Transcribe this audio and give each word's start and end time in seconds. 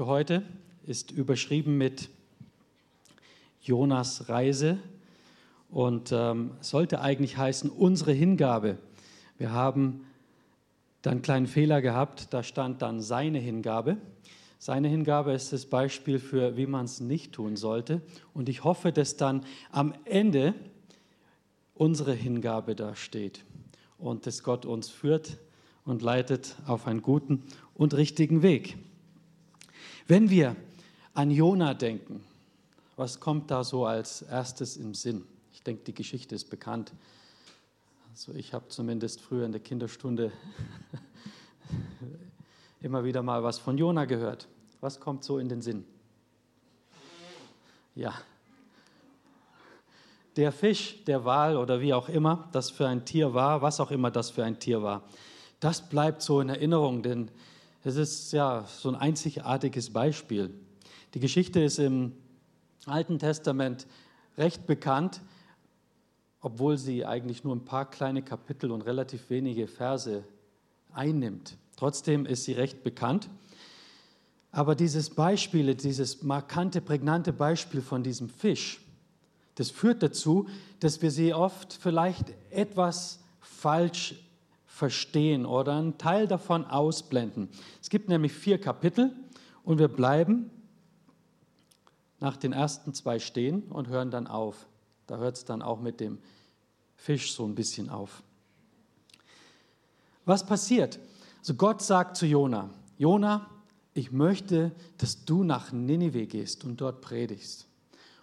für 0.00 0.06
heute 0.06 0.42
ist 0.86 1.10
überschrieben 1.10 1.76
mit 1.76 2.08
Jonas 3.60 4.30
Reise 4.30 4.78
und 5.68 6.10
ähm, 6.10 6.52
sollte 6.62 7.02
eigentlich 7.02 7.36
heißen 7.36 7.68
unsere 7.68 8.12
Hingabe. 8.12 8.78
Wir 9.36 9.52
haben 9.52 10.06
dann 11.02 11.10
einen 11.10 11.22
kleinen 11.22 11.46
Fehler 11.46 11.82
gehabt, 11.82 12.28
da 12.32 12.42
stand 12.42 12.80
dann 12.80 13.02
seine 13.02 13.40
Hingabe. 13.40 13.98
Seine 14.58 14.88
Hingabe 14.88 15.32
ist 15.32 15.52
das 15.52 15.66
Beispiel 15.66 16.18
für, 16.18 16.56
wie 16.56 16.66
man 16.66 16.86
es 16.86 17.00
nicht 17.00 17.32
tun 17.32 17.56
sollte. 17.56 18.00
Und 18.32 18.48
ich 18.48 18.64
hoffe, 18.64 18.92
dass 18.92 19.18
dann 19.18 19.44
am 19.70 19.92
Ende 20.06 20.54
unsere 21.74 22.14
Hingabe 22.14 22.74
da 22.74 22.96
steht 22.96 23.44
und 23.98 24.26
dass 24.26 24.44
Gott 24.44 24.64
uns 24.64 24.88
führt 24.88 25.36
und 25.84 26.00
leitet 26.00 26.56
auf 26.66 26.86
einen 26.86 27.02
guten 27.02 27.42
und 27.74 27.92
richtigen 27.92 28.40
Weg. 28.40 28.78
Wenn 30.06 30.30
wir 30.30 30.56
an 31.14 31.30
Jona 31.30 31.74
denken, 31.74 32.24
was 32.96 33.20
kommt 33.20 33.50
da 33.50 33.64
so 33.64 33.86
als 33.86 34.22
erstes 34.22 34.76
im 34.76 34.94
Sinn? 34.94 35.24
Ich 35.52 35.62
denke, 35.62 35.84
die 35.84 35.94
Geschichte 35.94 36.34
ist 36.34 36.50
bekannt. 36.50 36.92
Also 38.12 38.32
ich 38.34 38.52
habe 38.52 38.68
zumindest 38.68 39.20
früher 39.20 39.46
in 39.46 39.52
der 39.52 39.60
Kinderstunde 39.60 40.32
immer 42.80 43.04
wieder 43.04 43.22
mal 43.22 43.42
was 43.42 43.58
von 43.58 43.78
Jona 43.78 44.04
gehört. 44.04 44.48
Was 44.80 45.00
kommt 45.00 45.24
so 45.24 45.38
in 45.38 45.48
den 45.48 45.62
Sinn? 45.62 45.84
Ja. 47.94 48.14
Der 50.36 50.52
Fisch, 50.52 51.04
der 51.04 51.24
Wal 51.24 51.56
oder 51.56 51.80
wie 51.80 51.92
auch 51.92 52.08
immer 52.08 52.48
das 52.52 52.70
für 52.70 52.88
ein 52.88 53.04
Tier 53.04 53.34
war, 53.34 53.62
was 53.62 53.80
auch 53.80 53.90
immer 53.90 54.10
das 54.10 54.30
für 54.30 54.44
ein 54.44 54.58
Tier 54.58 54.82
war, 54.82 55.02
das 55.58 55.88
bleibt 55.88 56.22
so 56.22 56.40
in 56.40 56.48
Erinnerung, 56.48 57.02
denn 57.02 57.30
es 57.82 57.96
ist 57.96 58.32
ja 58.32 58.66
so 58.66 58.90
ein 58.90 58.94
einzigartiges 58.94 59.90
Beispiel. 59.90 60.52
Die 61.14 61.20
Geschichte 61.20 61.60
ist 61.60 61.78
im 61.78 62.12
Alten 62.86 63.18
Testament 63.18 63.86
recht 64.36 64.66
bekannt, 64.66 65.22
obwohl 66.40 66.78
sie 66.78 67.04
eigentlich 67.04 67.44
nur 67.44 67.54
ein 67.54 67.64
paar 67.64 67.90
kleine 67.90 68.22
Kapitel 68.22 68.70
und 68.70 68.82
relativ 68.82 69.30
wenige 69.30 69.66
Verse 69.66 70.24
einnimmt. 70.92 71.56
Trotzdem 71.76 72.26
ist 72.26 72.44
sie 72.44 72.52
recht 72.52 72.82
bekannt. 72.82 73.28
Aber 74.52 74.74
dieses 74.74 75.10
Beispiel, 75.10 75.74
dieses 75.74 76.22
markante, 76.22 76.80
prägnante 76.80 77.32
Beispiel 77.32 77.80
von 77.80 78.02
diesem 78.02 78.28
Fisch, 78.28 78.80
das 79.54 79.70
führt 79.70 80.02
dazu, 80.02 80.48
dass 80.80 81.02
wir 81.02 81.10
sie 81.10 81.34
oft 81.34 81.72
vielleicht 81.74 82.34
etwas 82.50 83.20
falsch 83.40 84.14
verstehen 84.80 85.44
oder 85.44 85.76
einen 85.76 85.98
Teil 85.98 86.26
davon 86.26 86.64
ausblenden. 86.64 87.50
Es 87.82 87.90
gibt 87.90 88.08
nämlich 88.08 88.32
vier 88.32 88.58
Kapitel 88.58 89.14
und 89.62 89.78
wir 89.78 89.88
bleiben 89.88 90.50
nach 92.18 92.38
den 92.38 92.54
ersten 92.54 92.94
zwei 92.94 93.18
stehen 93.18 93.64
und 93.64 93.88
hören 93.88 94.10
dann 94.10 94.26
auf. 94.26 94.66
Da 95.06 95.18
hört 95.18 95.36
es 95.36 95.44
dann 95.44 95.60
auch 95.60 95.80
mit 95.80 96.00
dem 96.00 96.16
Fisch 96.96 97.34
so 97.34 97.44
ein 97.44 97.54
bisschen 97.54 97.90
auf. 97.90 98.22
Was 100.24 100.46
passiert? 100.46 100.98
Also 101.40 101.52
Gott 101.54 101.82
sagt 101.82 102.16
zu 102.16 102.24
Jona, 102.24 102.70
Jona, 102.96 103.50
ich 103.92 104.12
möchte, 104.12 104.72
dass 104.96 105.26
du 105.26 105.44
nach 105.44 105.72
Ninive 105.72 106.26
gehst 106.26 106.64
und 106.64 106.80
dort 106.80 107.02
predigst. 107.02 107.66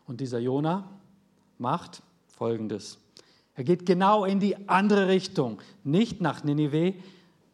Und 0.07 0.21
dieser 0.21 0.39
Jona 0.39 0.89
macht 1.59 2.01
Folgendes. 2.25 2.97
Er 3.57 3.63
geht 3.63 3.87
genau 3.87 4.23
in 4.23 4.39
die 4.39 4.69
andere 4.69 5.07
Richtung, 5.07 5.59
nicht 5.83 6.21
nach 6.21 6.43
Ninive, 6.43 6.93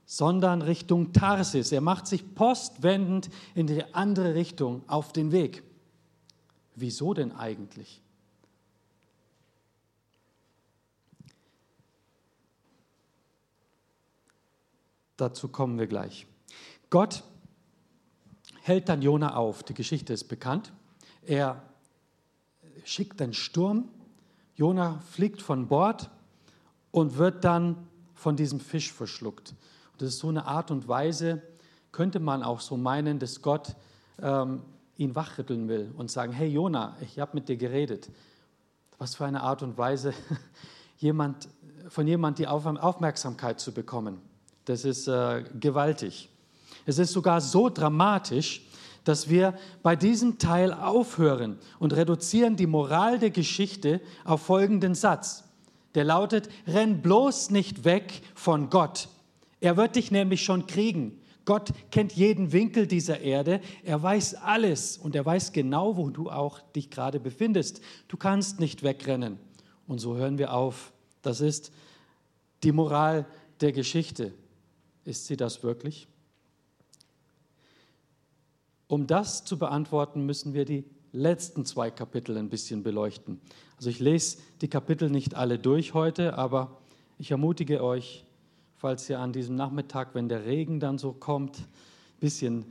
sondern 0.06 0.62
Richtung 0.62 1.14
Tarsis. 1.14 1.72
Er 1.72 1.80
macht 1.80 2.08
sich 2.08 2.36
postwendend 2.36 3.30
in 3.56 3.68
die 3.68 3.86
andere 3.94 4.36
Richtung 4.36 4.84
auf 4.88 5.14
den 5.14 5.32
Weg. 5.32 5.64
Wieso 6.76 7.14
denn 7.14 7.32
eigentlich? 7.32 8.02
Dazu 15.16 15.48
kommen 15.48 15.80
wir 15.80 15.88
gleich. 15.88 16.28
Gott 16.90 17.24
hält 18.62 18.90
dann 18.90 19.02
Jona 19.02 19.38
auf. 19.38 19.64
Die 19.64 19.74
Geschichte 19.74 20.12
ist 20.12 20.26
bekannt. 20.26 20.74
Er 21.26 21.64
schickt 22.84 23.22
einen 23.22 23.34
Sturm 23.34 23.88
Jona 24.56 25.00
fliegt 25.12 25.42
von 25.42 25.68
Bord 25.68 26.10
und 26.92 27.18
wird 27.18 27.44
dann 27.44 27.88
von 28.14 28.36
diesem 28.36 28.60
Fisch 28.60 28.92
verschluckt. 28.92 29.56
Und 29.94 30.02
das 30.02 30.10
ist 30.10 30.20
so 30.20 30.30
eine 30.30 30.46
Art 30.46 30.72
und 30.72 30.88
Weise, 30.88 31.42
könnte 31.92 32.20
man 32.20 32.44
auch 32.44 32.60
so 32.60 32.78
meinen, 32.78 33.20
dass 33.20 33.42
Gott 33.42 33.76
ähm, 34.22 34.62
ihn 34.98 35.16
wachrütteln 35.16 35.68
will 35.68 35.92
und 35.98 36.12
sagen, 36.12 36.34
hey 36.34 36.48
Jona, 36.48 36.96
ich 37.02 37.20
habe 37.20 37.32
mit 37.34 37.50
dir 37.50 37.58
geredet. 37.58 38.10
Was 38.98 39.16
für 39.16 39.26
eine 39.26 39.42
Art 39.42 39.64
und 39.64 39.78
Weise, 39.78 40.14
jemand, 40.98 41.48
von 41.90 42.08
jemand 42.08 42.40
die 42.40 42.48
Aufmerksamkeit 42.48 43.60
zu 43.60 43.74
bekommen. 43.74 44.22
Das 44.66 44.86
ist 44.86 45.08
äh, 45.08 45.44
gewaltig. 45.60 46.30
Es 46.86 47.00
ist 47.00 47.12
sogar 47.12 47.42
so 47.42 47.70
dramatisch, 47.70 48.66
dass 49.04 49.30
wir 49.30 49.54
bei 49.82 49.96
diesem 49.96 50.38
Teil 50.38 50.74
aufhören 50.74 51.58
und 51.80 51.94
reduzieren 51.94 52.56
die 52.56 52.68
Moral 52.68 53.20
der 53.20 53.32
Geschichte 53.32 54.02
auf 54.26 54.42
folgenden 54.42 54.96
Satz. 54.96 55.44
Der 55.96 56.04
lautet, 56.04 56.50
renn 56.68 57.02
bloß 57.02 57.52
nicht 57.52 57.84
weg 57.84 58.22
von 58.34 58.70
Gott. 58.70 59.10
Er 59.60 59.78
wird 59.78 59.96
dich 59.96 60.12
nämlich 60.12 60.44
schon 60.44 60.68
kriegen. 60.68 61.20
Gott 61.46 61.72
kennt 61.92 62.14
jeden 62.14 62.52
Winkel 62.52 62.88
dieser 62.88 63.20
Erde. 63.20 63.60
Er 63.84 64.02
weiß 64.02 64.36
alles 64.36 64.98
und 64.98 65.16
er 65.16 65.26
weiß 65.26 65.52
genau, 65.52 65.98
wo 65.98 66.10
du 66.10 66.30
auch 66.30 66.62
dich 66.72 66.90
gerade 66.90 67.20
befindest. 67.20 67.82
Du 68.08 68.18
kannst 68.18 68.60
nicht 68.60 68.84
wegrennen. 68.84 69.38
Und 69.88 70.00
so 70.00 70.16
hören 70.16 70.38
wir 70.38 70.54
auf. 70.54 70.94
Das 71.22 71.42
ist 71.42 71.72
die 72.64 72.72
Moral 72.72 73.26
der 73.60 73.74
Geschichte. 73.74 74.34
Ist 75.04 75.28
sie 75.28 75.36
das 75.36 75.64
wirklich? 75.64 76.08
Um 78.88 79.08
das 79.08 79.46
zu 79.46 79.58
beantworten, 79.58 80.26
müssen 80.26 80.54
wir 80.54 80.66
die 80.66 80.84
letzten 81.12 81.66
zwei 81.66 81.92
Kapitel 81.92 82.38
ein 82.38 82.50
bisschen 82.50 82.84
beleuchten. 82.84 83.40
Also 83.78 83.90
ich 83.90 84.00
lese 84.00 84.40
die 84.62 84.68
Kapitel 84.68 85.10
nicht 85.10 85.36
alle 85.36 85.60
durch 85.60 85.94
heute, 85.94 86.38
aber 86.38 86.78
ich 87.20 87.32
ermutige 87.32 87.84
euch, 87.84 88.26
falls 88.76 89.10
ihr 89.10 89.20
an 89.20 89.32
diesem 89.32 89.56
Nachmittag, 89.56 90.16
wenn 90.16 90.28
der 90.28 90.46
Regen 90.46 90.80
dann 90.80 90.98
so 90.98 91.14
kommt, 91.14 91.60
ein 91.60 91.66
bisschen 92.20 92.66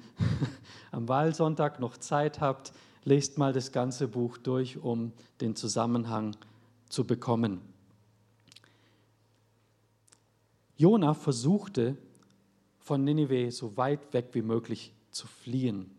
am 0.91 1.09
Wahlsonntag 1.09 1.81
noch 1.81 1.97
Zeit 1.97 2.41
habt, 2.41 2.73
lest 3.05 3.39
mal 3.39 3.53
das 3.53 3.73
ganze 3.73 4.09
Buch 4.09 4.39
durch, 4.39 4.79
um 4.79 5.13
den 5.41 5.57
Zusammenhang 5.57 6.37
zu 6.89 7.05
bekommen. 7.05 7.61
Jona 10.77 11.15
versuchte 11.15 11.97
von 12.81 13.05
Ninive 13.05 13.51
so 13.53 13.77
weit 13.77 14.13
weg 14.13 14.31
wie 14.33 14.43
möglich 14.43 14.93
zu 15.13 15.27
fliehen. 15.27 15.91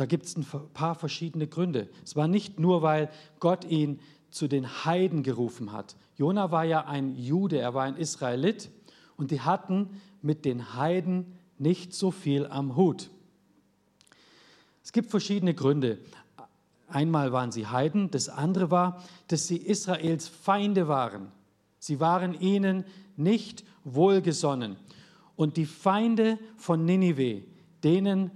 Da 0.00 0.06
gibt 0.06 0.24
es 0.24 0.34
ein 0.34 0.46
paar 0.72 0.94
verschiedene 0.94 1.46
Gründe. 1.46 1.86
Es 2.02 2.16
war 2.16 2.26
nicht 2.26 2.58
nur, 2.58 2.80
weil 2.80 3.10
Gott 3.38 3.66
ihn 3.66 4.00
zu 4.30 4.48
den 4.48 4.86
Heiden 4.86 5.22
gerufen 5.22 5.72
hat. 5.72 5.94
Jona 6.16 6.50
war 6.50 6.64
ja 6.64 6.86
ein 6.86 7.18
Jude, 7.18 7.58
er 7.58 7.74
war 7.74 7.84
ein 7.84 7.96
Israelit 7.96 8.70
und 9.18 9.30
die 9.30 9.42
hatten 9.42 10.00
mit 10.22 10.46
den 10.46 10.74
Heiden 10.74 11.36
nicht 11.58 11.92
so 11.92 12.10
viel 12.10 12.46
am 12.46 12.76
Hut. 12.76 13.10
Es 14.82 14.92
gibt 14.92 15.10
verschiedene 15.10 15.52
Gründe. 15.52 15.98
Einmal 16.88 17.32
waren 17.32 17.52
sie 17.52 17.66
Heiden, 17.66 18.10
das 18.10 18.30
andere 18.30 18.70
war, 18.70 19.04
dass 19.28 19.48
sie 19.48 19.58
Israels 19.58 20.28
Feinde 20.28 20.88
waren. 20.88 21.30
Sie 21.78 22.00
waren 22.00 22.40
ihnen 22.40 22.86
nicht 23.18 23.64
wohlgesonnen. 23.84 24.76
Und 25.36 25.58
die 25.58 25.66
Feinde 25.66 26.38
von 26.56 26.86
Ninive, 26.86 27.42
denen 27.84 28.30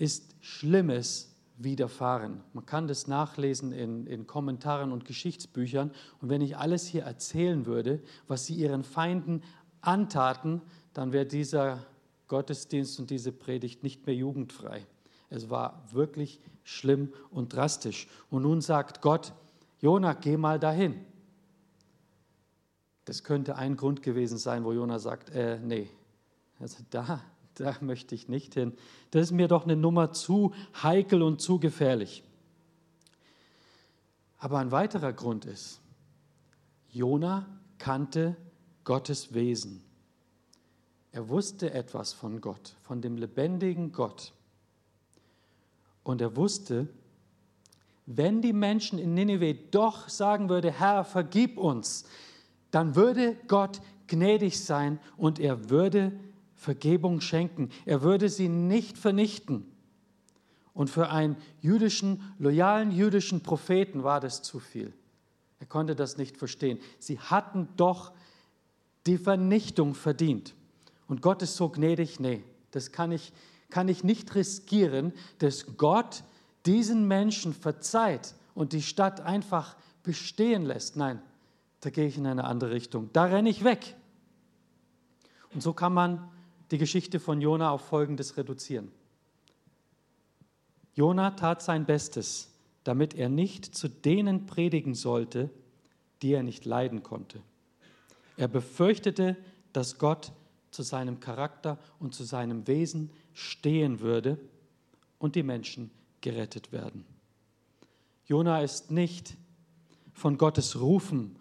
ist 0.00 0.34
Schlimmes 0.40 1.34
widerfahren. 1.58 2.42
Man 2.54 2.64
kann 2.64 2.88
das 2.88 3.06
nachlesen 3.06 3.72
in, 3.72 4.06
in, 4.06 4.26
Kommentaren 4.26 4.92
und 4.92 5.04
Geschichtsbüchern. 5.04 5.90
Und 6.20 6.30
wenn 6.30 6.40
ich 6.40 6.56
alles 6.56 6.86
hier 6.86 7.02
erzählen 7.02 7.66
würde, 7.66 8.00
was 8.26 8.46
sie 8.46 8.54
ihren 8.54 8.82
Feinden 8.82 9.42
antaten, 9.82 10.62
dann 10.94 11.12
wäre 11.12 11.26
dieser 11.26 11.84
Gottesdienst 12.28 12.98
und 12.98 13.10
diese 13.10 13.30
Predigt 13.30 13.82
nicht 13.82 14.06
mehr 14.06 14.14
jugendfrei. 14.14 14.86
Es 15.28 15.50
war 15.50 15.84
wirklich 15.92 16.40
schlimm 16.64 17.12
und 17.30 17.52
drastisch. 17.54 18.08
Und 18.30 18.42
nun 18.42 18.62
sagt 18.62 19.02
Gott, 19.02 19.34
Jona, 19.80 20.14
geh 20.14 20.38
mal 20.38 20.58
dahin. 20.58 21.04
Das 23.04 23.22
könnte 23.22 23.56
ein 23.56 23.76
Grund 23.76 24.02
gewesen 24.02 24.38
sein, 24.38 24.64
wo 24.64 24.72
Jona 24.72 24.98
sagt, 24.98 25.30
äh, 25.30 25.58
nee, 25.58 25.90
also 26.58 26.82
da, 26.90 27.20
da 27.60 27.76
möchte 27.80 28.14
ich 28.14 28.28
nicht 28.28 28.54
hin. 28.54 28.72
Das 29.10 29.22
ist 29.22 29.32
mir 29.32 29.48
doch 29.48 29.64
eine 29.64 29.76
Nummer 29.76 30.12
zu 30.12 30.52
heikel 30.82 31.22
und 31.22 31.40
zu 31.40 31.58
gefährlich. 31.58 32.24
Aber 34.38 34.58
ein 34.58 34.72
weiterer 34.72 35.12
Grund 35.12 35.44
ist, 35.44 35.80
Jona 36.90 37.46
kannte 37.78 38.36
Gottes 38.84 39.34
Wesen. 39.34 39.84
Er 41.12 41.28
wusste 41.28 41.72
etwas 41.72 42.12
von 42.12 42.40
Gott, 42.40 42.74
von 42.82 43.02
dem 43.02 43.16
lebendigen 43.16 43.92
Gott. 43.92 44.32
Und 46.02 46.20
er 46.20 46.36
wusste, 46.36 46.88
wenn 48.06 48.40
die 48.42 48.52
Menschen 48.52 48.98
in 48.98 49.14
Nineveh 49.14 49.54
doch 49.70 50.08
sagen 50.08 50.48
würde, 50.48 50.72
Herr, 50.72 51.04
vergib 51.04 51.58
uns, 51.58 52.04
dann 52.70 52.94
würde 52.96 53.36
Gott 53.46 53.80
gnädig 54.06 54.60
sein 54.60 54.98
und 55.16 55.38
er 55.38 55.70
würde 55.70 56.12
Vergebung 56.60 57.22
schenken. 57.22 57.70
Er 57.86 58.02
würde 58.02 58.28
sie 58.28 58.50
nicht 58.50 58.98
vernichten. 58.98 59.64
Und 60.74 60.90
für 60.90 61.08
einen 61.08 61.36
jüdischen, 61.62 62.22
loyalen 62.38 62.92
jüdischen 62.92 63.42
Propheten 63.42 64.04
war 64.04 64.20
das 64.20 64.42
zu 64.42 64.60
viel. 64.60 64.92
Er 65.58 65.66
konnte 65.66 65.96
das 65.96 66.18
nicht 66.18 66.36
verstehen. 66.36 66.78
Sie 66.98 67.18
hatten 67.18 67.68
doch 67.78 68.12
die 69.06 69.16
Vernichtung 69.16 69.94
verdient. 69.94 70.54
Und 71.08 71.22
Gott 71.22 71.40
ist 71.40 71.56
so 71.56 71.70
gnädig, 71.70 72.20
nee, 72.20 72.44
das 72.72 72.92
kann 72.92 73.10
ich, 73.10 73.32
kann 73.70 73.88
ich 73.88 74.04
nicht 74.04 74.34
riskieren, 74.34 75.14
dass 75.38 75.78
Gott 75.78 76.24
diesen 76.66 77.08
Menschen 77.08 77.54
verzeiht 77.54 78.34
und 78.54 78.74
die 78.74 78.82
Stadt 78.82 79.22
einfach 79.22 79.76
bestehen 80.02 80.66
lässt. 80.66 80.96
Nein, 80.96 81.22
da 81.80 81.88
gehe 81.88 82.06
ich 82.06 82.18
in 82.18 82.26
eine 82.26 82.44
andere 82.44 82.72
Richtung. 82.72 83.08
Da 83.14 83.24
renne 83.24 83.48
ich 83.48 83.64
weg. 83.64 83.96
Und 85.54 85.62
so 85.62 85.72
kann 85.72 85.94
man 85.94 86.30
die 86.70 86.78
Geschichte 86.78 87.18
von 87.20 87.40
Jona 87.40 87.70
auf 87.70 87.82
Folgendes 87.82 88.36
reduzieren. 88.36 88.90
Jona 90.94 91.32
tat 91.32 91.62
sein 91.62 91.86
Bestes, 91.86 92.50
damit 92.84 93.14
er 93.14 93.28
nicht 93.28 93.64
zu 93.64 93.88
denen 93.88 94.46
predigen 94.46 94.94
sollte, 94.94 95.50
die 96.22 96.32
er 96.32 96.42
nicht 96.42 96.64
leiden 96.64 97.02
konnte. 97.02 97.40
Er 98.36 98.48
befürchtete, 98.48 99.36
dass 99.72 99.98
Gott 99.98 100.32
zu 100.70 100.82
seinem 100.82 101.20
Charakter 101.20 101.78
und 101.98 102.14
zu 102.14 102.24
seinem 102.24 102.66
Wesen 102.66 103.10
stehen 103.34 104.00
würde 104.00 104.38
und 105.18 105.34
die 105.34 105.42
Menschen 105.42 105.90
gerettet 106.20 106.72
werden. 106.72 107.04
Jona 108.26 108.60
ist 108.60 108.90
nicht 108.90 109.36
von 110.12 110.38
Gottes 110.38 110.80
Rufen 110.80 111.36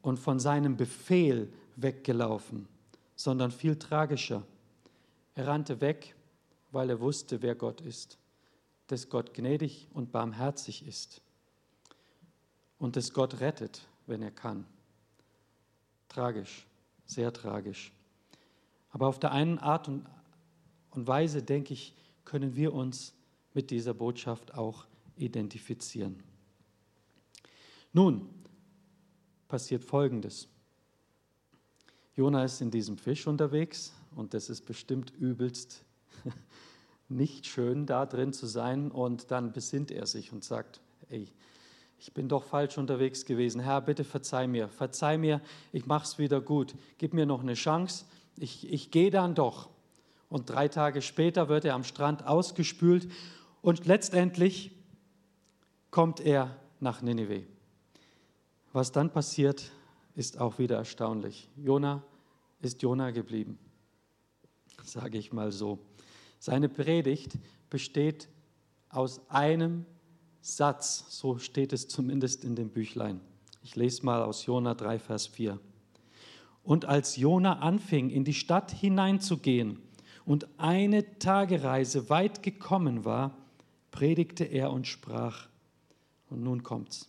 und 0.00 0.18
von 0.18 0.40
seinem 0.40 0.76
Befehl 0.76 1.52
weggelaufen, 1.76 2.66
sondern 3.14 3.50
viel 3.50 3.76
tragischer. 3.76 4.42
Er 5.34 5.46
rannte 5.46 5.80
weg, 5.80 6.14
weil 6.70 6.90
er 6.90 7.00
wusste, 7.00 7.42
wer 7.42 7.54
Gott 7.54 7.80
ist, 7.80 8.18
dass 8.88 9.08
Gott 9.08 9.32
gnädig 9.34 9.88
und 9.92 10.12
barmherzig 10.12 10.86
ist 10.86 11.22
und 12.78 12.96
dass 12.96 13.12
Gott 13.12 13.40
rettet, 13.40 13.86
wenn 14.06 14.22
er 14.22 14.30
kann. 14.30 14.66
Tragisch, 16.08 16.66
sehr 17.06 17.32
tragisch. 17.32 17.92
Aber 18.90 19.06
auf 19.06 19.18
der 19.18 19.32
einen 19.32 19.58
Art 19.58 19.88
und 19.88 20.06
Weise, 20.94 21.42
denke 21.42 21.72
ich, 21.72 21.94
können 22.24 22.54
wir 22.54 22.74
uns 22.74 23.14
mit 23.54 23.70
dieser 23.70 23.94
Botschaft 23.94 24.54
auch 24.54 24.86
identifizieren. 25.16 26.22
Nun 27.92 28.28
passiert 29.48 29.84
Folgendes. 29.84 30.48
Jona 32.14 32.44
ist 32.44 32.60
in 32.60 32.70
diesem 32.70 32.98
Fisch 32.98 33.26
unterwegs 33.26 33.94
und 34.16 34.34
das 34.34 34.50
ist 34.50 34.62
bestimmt 34.66 35.12
übelst 35.18 35.84
nicht 37.08 37.46
schön, 37.46 37.86
da 37.86 38.06
drin 38.06 38.32
zu 38.32 38.46
sein. 38.46 38.90
Und 38.90 39.30
dann 39.30 39.52
besinnt 39.52 39.90
er 39.90 40.06
sich 40.06 40.32
und 40.32 40.44
sagt, 40.44 40.80
ey, 41.08 41.28
ich 41.98 42.12
bin 42.12 42.28
doch 42.28 42.42
falsch 42.42 42.78
unterwegs 42.78 43.24
gewesen. 43.24 43.60
Herr, 43.60 43.80
bitte 43.80 44.04
verzeih 44.04 44.46
mir, 44.46 44.68
verzeih 44.68 45.18
mir, 45.18 45.40
ich 45.72 45.86
mach's 45.86 46.18
wieder 46.18 46.40
gut. 46.40 46.74
Gib 46.98 47.14
mir 47.14 47.26
noch 47.26 47.42
eine 47.42 47.54
Chance. 47.54 48.06
Ich, 48.36 48.70
ich 48.72 48.90
gehe 48.90 49.10
dann 49.10 49.34
doch. 49.34 49.70
Und 50.28 50.50
drei 50.50 50.66
Tage 50.68 51.02
später 51.02 51.48
wird 51.48 51.64
er 51.64 51.74
am 51.74 51.84
Strand 51.84 52.26
ausgespült 52.26 53.08
und 53.60 53.86
letztendlich 53.86 54.72
kommt 55.90 56.20
er 56.20 56.56
nach 56.80 57.02
Ninive. 57.02 57.44
Was 58.72 58.92
dann 58.92 59.10
passiert, 59.10 59.70
ist 60.14 60.40
auch 60.40 60.58
wieder 60.58 60.76
erstaunlich. 60.78 61.48
Jona 61.56 62.02
ist 62.62 62.82
Jona 62.82 63.10
geblieben, 63.10 63.58
sage 64.84 65.18
ich 65.18 65.32
mal 65.32 65.52
so. 65.52 65.78
Seine 66.38 66.68
Predigt 66.68 67.32
besteht 67.70 68.28
aus 68.88 69.20
einem 69.30 69.86
Satz, 70.40 71.06
so 71.08 71.38
steht 71.38 71.72
es 71.72 71.88
zumindest 71.88 72.44
in 72.44 72.56
dem 72.56 72.68
Büchlein. 72.68 73.20
Ich 73.62 73.76
lese 73.76 74.04
mal 74.04 74.22
aus 74.22 74.44
Jona 74.44 74.74
3, 74.74 74.98
Vers 74.98 75.28
4. 75.28 75.58
Und 76.64 76.84
als 76.84 77.16
Jona 77.16 77.60
anfing, 77.60 78.10
in 78.10 78.24
die 78.24 78.34
Stadt 78.34 78.72
hineinzugehen 78.72 79.78
und 80.24 80.48
eine 80.58 81.18
Tagereise 81.18 82.10
weit 82.10 82.42
gekommen 82.42 83.04
war, 83.04 83.36
predigte 83.90 84.44
er 84.44 84.72
und 84.72 84.86
sprach. 84.86 85.48
Und 86.28 86.42
nun 86.42 86.62
kommt's. 86.62 87.08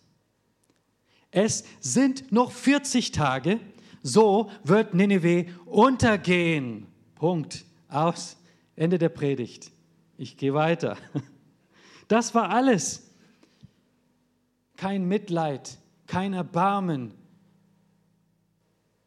Es 1.32 1.64
sind 1.80 2.32
noch 2.32 2.52
40 2.52 3.12
Tage, 3.12 3.60
so 4.04 4.52
wird 4.64 4.94
Nineveh 4.94 5.48
untergehen. 5.66 6.86
Punkt. 7.24 7.64
Aus. 7.88 8.36
Ende 8.76 8.98
der 8.98 9.08
Predigt. 9.08 9.72
Ich 10.18 10.36
gehe 10.36 10.54
weiter. 10.54 10.98
Das 12.10 12.36
war 12.36 12.50
alles. 12.50 13.10
Kein 14.76 15.08
Mitleid, 15.08 15.78
kein 16.06 16.34
Erbarmen. 16.34 17.14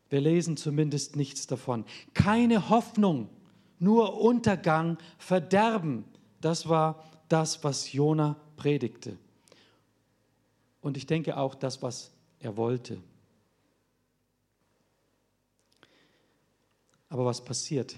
Wir 0.08 0.22
lesen 0.22 0.56
zumindest 0.56 1.14
nichts 1.14 1.46
davon. 1.46 1.84
Keine 2.14 2.70
Hoffnung, 2.70 3.28
nur 3.78 4.18
Untergang, 4.18 4.96
Verderben. 5.18 6.06
Das 6.40 6.70
war 6.70 7.04
das, 7.28 7.62
was 7.64 7.92
Jona 7.92 8.36
predigte. 8.56 9.18
Und 10.80 10.96
ich 10.96 11.06
denke 11.06 11.36
auch 11.36 11.54
das, 11.54 11.82
was 11.82 12.12
er 12.40 12.56
wollte. 12.56 12.98
Aber 17.08 17.24
was 17.24 17.44
passiert? 17.44 17.96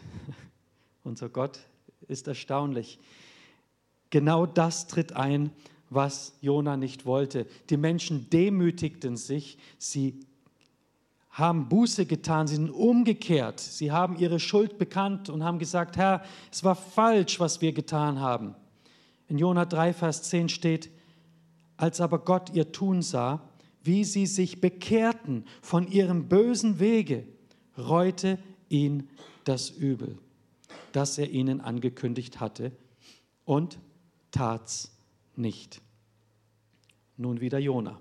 Unser 1.04 1.28
Gott 1.28 1.60
ist 2.06 2.28
erstaunlich. 2.28 2.98
Genau 4.10 4.46
das 4.46 4.86
tritt 4.86 5.12
ein, 5.12 5.50
was 5.90 6.34
Jona 6.40 6.76
nicht 6.76 7.06
wollte. 7.06 7.46
Die 7.70 7.76
Menschen 7.76 8.28
demütigten 8.30 9.16
sich, 9.16 9.58
sie 9.78 10.20
haben 11.30 11.68
Buße 11.68 12.04
getan, 12.06 12.48
sie 12.48 12.56
sind 12.56 12.70
umgekehrt, 12.70 13.60
sie 13.60 13.92
haben 13.92 14.18
ihre 14.18 14.40
Schuld 14.40 14.76
bekannt 14.76 15.30
und 15.30 15.44
haben 15.44 15.58
gesagt, 15.58 15.96
Herr, 15.96 16.22
es 16.50 16.64
war 16.64 16.74
falsch, 16.74 17.38
was 17.38 17.60
wir 17.60 17.72
getan 17.72 18.18
haben. 18.18 18.54
In 19.28 19.38
Jona 19.38 19.64
3, 19.64 19.92
Vers 19.92 20.22
10 20.24 20.48
steht, 20.48 20.90
als 21.76 22.00
aber 22.00 22.18
Gott 22.18 22.50
ihr 22.54 22.72
Tun 22.72 23.02
sah, 23.02 23.40
wie 23.84 24.04
sie 24.04 24.26
sich 24.26 24.60
bekehrten 24.60 25.44
von 25.62 25.86
ihrem 25.86 26.28
bösen 26.28 26.80
Wege, 26.80 27.24
reute 27.76 28.38
ihn 28.68 29.08
das 29.44 29.70
Übel, 29.70 30.18
das 30.92 31.18
er 31.18 31.30
ihnen 31.30 31.60
angekündigt 31.60 32.40
hatte, 32.40 32.72
und 33.44 33.78
tat's 34.30 34.92
nicht. 35.36 35.80
Nun 37.16 37.40
wieder 37.40 37.58
Jona. 37.58 38.00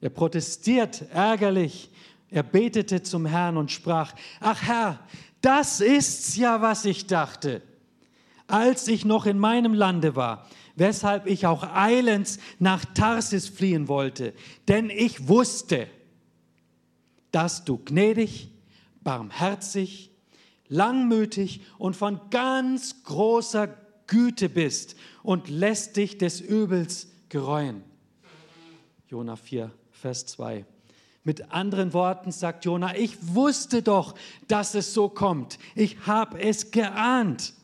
Er 0.00 0.10
protestiert 0.10 1.02
ärgerlich. 1.12 1.90
Er 2.28 2.42
betete 2.42 3.02
zum 3.02 3.24
Herrn 3.26 3.56
und 3.56 3.70
sprach: 3.70 4.14
Ach 4.40 4.62
Herr, 4.62 5.06
das 5.40 5.80
ist's 5.80 6.36
ja, 6.36 6.60
was 6.60 6.84
ich 6.84 7.06
dachte 7.06 7.62
als 8.46 8.88
ich 8.88 9.04
noch 9.04 9.26
in 9.26 9.38
meinem 9.38 9.74
Lande 9.74 10.16
war, 10.16 10.46
weshalb 10.76 11.26
ich 11.26 11.46
auch 11.46 11.62
eilends 11.62 12.38
nach 12.58 12.84
Tarsis 12.84 13.48
fliehen 13.48 13.88
wollte, 13.88 14.34
denn 14.68 14.90
ich 14.90 15.28
wusste, 15.28 15.88
dass 17.30 17.64
du 17.64 17.78
gnädig, 17.78 18.50
barmherzig, 19.04 20.10
langmütig 20.68 21.60
und 21.78 21.94
von 21.94 22.20
ganz 22.30 23.04
großer 23.04 23.68
Güte 24.06 24.48
bist 24.48 24.96
und 25.22 25.48
lässt 25.48 25.96
dich 25.96 26.18
des 26.18 26.40
Übels 26.40 27.08
gereuen. 27.28 27.82
Jona 29.08 29.36
4, 29.36 29.70
Vers 29.92 30.26
2. 30.26 30.64
Mit 31.22 31.52
anderen 31.52 31.92
Worten 31.92 32.32
sagt 32.32 32.64
Jona, 32.64 32.96
ich 32.96 33.16
wusste 33.34 33.82
doch, 33.82 34.14
dass 34.48 34.74
es 34.74 34.92
so 34.92 35.08
kommt. 35.08 35.58
Ich 35.74 36.06
habe 36.06 36.40
es 36.40 36.70
geahnt. 36.70 37.54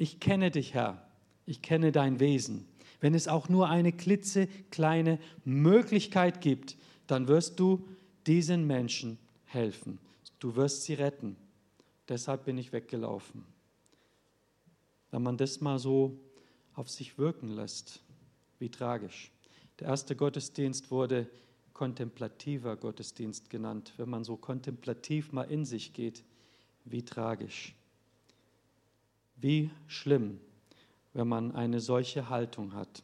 ich 0.00 0.18
kenne 0.18 0.50
dich, 0.50 0.72
Herr, 0.72 1.06
ich 1.44 1.60
kenne 1.60 1.92
dein 1.92 2.20
Wesen. 2.20 2.66
Wenn 3.00 3.12
es 3.12 3.28
auch 3.28 3.50
nur 3.50 3.68
eine 3.68 3.92
klitzekleine 3.92 5.18
Möglichkeit 5.44 6.40
gibt, 6.40 6.78
dann 7.06 7.28
wirst 7.28 7.60
du 7.60 7.86
diesen 8.26 8.66
Menschen 8.66 9.18
helfen. 9.44 9.98
Du 10.38 10.56
wirst 10.56 10.84
sie 10.84 10.94
retten. 10.94 11.36
Deshalb 12.08 12.44
bin 12.44 12.58
ich 12.58 12.72
weggelaufen. 12.72 13.44
Wenn 15.10 15.22
man 15.22 15.36
das 15.36 15.60
mal 15.60 15.78
so 15.78 16.18
auf 16.74 16.88
sich 16.88 17.18
wirken 17.18 17.48
lässt, 17.48 18.00
wie 18.58 18.70
tragisch. 18.70 19.30
Der 19.78 19.88
erste 19.88 20.14
Gottesdienst 20.14 20.90
wurde 20.90 21.28
kontemplativer 21.72 22.76
Gottesdienst 22.76 23.48
genannt. 23.48 23.94
Wenn 23.96 24.10
man 24.10 24.24
so 24.24 24.36
kontemplativ 24.36 25.32
mal 25.32 25.44
in 25.44 25.64
sich 25.64 25.92
geht, 25.92 26.22
wie 26.84 27.04
tragisch. 27.04 27.74
Wie 29.36 29.70
schlimm, 29.86 30.40
wenn 31.14 31.28
man 31.28 31.54
eine 31.54 31.80
solche 31.80 32.28
Haltung 32.28 32.74
hat. 32.74 33.02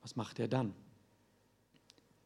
Was 0.00 0.16
macht 0.16 0.38
er 0.38 0.48
dann? 0.48 0.74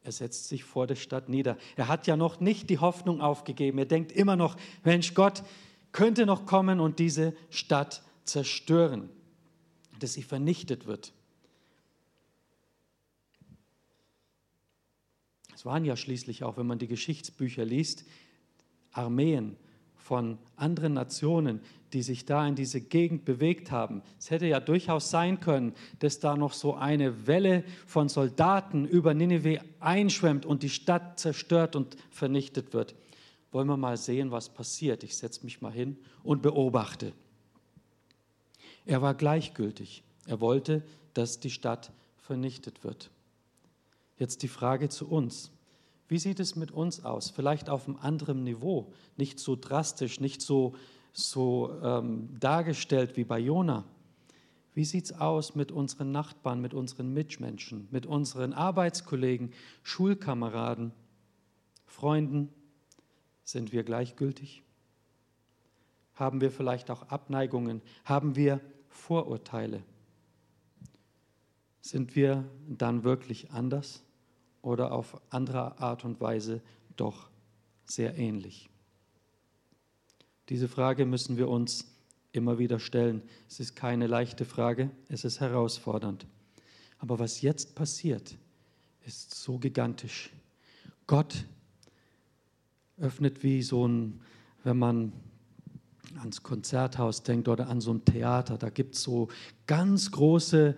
Er 0.07 0.13
setzt 0.13 0.47
sich 0.47 0.63
vor 0.63 0.87
der 0.87 0.95
Stadt 0.95 1.27
nieder. 1.27 1.57
Er 1.75 1.89
hat 1.89 2.07
ja 2.07 2.15
noch 2.15 2.39
nicht 2.39 2.69
die 2.69 2.77
Hoffnung 2.79 3.19
aufgegeben. 3.19 3.77
Er 3.77 3.85
denkt 3.85 4.13
immer 4.13 4.37
noch, 4.37 4.55
Mensch, 4.85 5.13
Gott 5.13 5.43
könnte 5.91 6.25
noch 6.25 6.45
kommen 6.45 6.79
und 6.79 6.99
diese 6.99 7.35
Stadt 7.49 8.01
zerstören, 8.23 9.09
dass 9.99 10.13
sie 10.13 10.23
vernichtet 10.23 10.85
wird. 10.85 11.11
Es 15.53 15.65
waren 15.65 15.83
ja 15.83 15.97
schließlich 15.97 16.45
auch, 16.45 16.55
wenn 16.55 16.67
man 16.67 16.79
die 16.79 16.87
Geschichtsbücher 16.87 17.65
liest, 17.65 18.05
Armeen 18.93 19.57
von 20.07 20.37
anderen 20.55 20.93
Nationen, 20.93 21.59
die 21.91 22.01
sich 22.01 22.23
da 22.23 22.47
in 22.47 22.55
diese 22.55 22.79
Gegend 22.79 23.25
bewegt 23.25 23.71
haben. 23.71 24.01
Es 24.17 24.31
hätte 24.31 24.45
ja 24.45 24.61
durchaus 24.61 25.09
sein 25.09 25.41
können, 25.41 25.73
dass 25.99 26.21
da 26.21 26.37
noch 26.37 26.53
so 26.53 26.75
eine 26.75 27.27
Welle 27.27 27.65
von 27.85 28.07
Soldaten 28.07 28.85
über 28.87 29.13
Nineveh 29.13 29.59
einschwemmt 29.81 30.45
und 30.45 30.63
die 30.63 30.69
Stadt 30.69 31.19
zerstört 31.19 31.75
und 31.75 31.97
vernichtet 32.09 32.73
wird. 32.73 32.95
Wollen 33.51 33.67
wir 33.67 33.75
mal 33.75 33.97
sehen, 33.97 34.31
was 34.31 34.47
passiert. 34.47 35.03
Ich 35.03 35.17
setze 35.17 35.43
mich 35.43 35.59
mal 35.59 35.73
hin 35.73 35.97
und 36.23 36.41
beobachte. 36.41 37.11
Er 38.85 39.01
war 39.01 39.13
gleichgültig. 39.13 40.03
Er 40.25 40.39
wollte, 40.39 40.83
dass 41.15 41.41
die 41.41 41.51
Stadt 41.51 41.91
vernichtet 42.15 42.85
wird. 42.85 43.09
Jetzt 44.17 44.41
die 44.41 44.47
Frage 44.47 44.87
zu 44.87 45.09
uns. 45.09 45.51
Wie 46.07 46.19
sieht 46.19 46.39
es 46.39 46.55
mit 46.55 46.71
uns 46.71 47.03
aus? 47.03 47.29
Vielleicht 47.29 47.69
auf 47.69 47.87
einem 47.87 47.97
anderen 47.97 48.43
Niveau, 48.43 48.93
nicht 49.17 49.39
so 49.39 49.55
drastisch, 49.55 50.19
nicht 50.19 50.41
so, 50.41 50.75
so 51.11 51.71
ähm, 51.81 52.29
dargestellt 52.39 53.17
wie 53.17 53.25
bei 53.25 53.39
Jona. 53.39 53.83
Wie 54.73 54.85
sieht 54.85 55.05
es 55.05 55.13
aus 55.13 55.55
mit 55.55 55.71
unseren 55.71 56.11
Nachbarn, 56.11 56.61
mit 56.61 56.73
unseren 56.73 57.11
Mitmenschen, 57.11 57.87
mit 57.91 58.05
unseren 58.05 58.53
Arbeitskollegen, 58.53 59.51
Schulkameraden, 59.83 60.93
Freunden? 61.85 62.49
Sind 63.43 63.73
wir 63.73 63.83
gleichgültig? 63.83 64.61
Haben 66.13 66.41
wir 66.41 66.51
vielleicht 66.51 66.91
auch 66.91 67.09
Abneigungen? 67.09 67.81
Haben 68.05 68.35
wir 68.35 68.61
Vorurteile? 68.87 69.83
Sind 71.81 72.15
wir 72.15 72.45
dann 72.67 73.03
wirklich 73.03 73.51
anders? 73.51 74.03
Oder 74.61 74.91
auf 74.91 75.21
andere 75.29 75.79
Art 75.79 76.05
und 76.05 76.19
Weise 76.19 76.61
doch 76.95 77.29
sehr 77.85 78.17
ähnlich? 78.17 78.69
Diese 80.49 80.67
Frage 80.67 81.05
müssen 81.05 81.37
wir 81.37 81.49
uns 81.49 81.85
immer 82.31 82.57
wieder 82.59 82.79
stellen. 82.79 83.21
Es 83.49 83.59
ist 83.59 83.75
keine 83.75 84.07
leichte 84.07 84.45
Frage, 84.45 84.91
es 85.09 85.25
ist 85.25 85.39
herausfordernd. 85.39 86.25
Aber 86.99 87.19
was 87.19 87.41
jetzt 87.41 87.75
passiert, 87.75 88.37
ist 89.05 89.33
so 89.33 89.57
gigantisch. 89.57 90.31
Gott 91.05 91.45
öffnet 92.97 93.43
wie 93.43 93.61
so 93.61 93.87
ein, 93.87 94.21
wenn 94.63 94.77
man 94.77 95.13
ans 96.17 96.41
Konzerthaus 96.41 97.23
denkt 97.23 97.47
oder 97.47 97.67
an 97.69 97.81
so 97.81 97.93
ein 97.93 98.03
Theater, 98.05 98.57
da 98.57 98.69
gibt 98.69 98.95
es 98.95 99.03
so 99.03 99.27
ganz 99.67 100.11
große, 100.11 100.77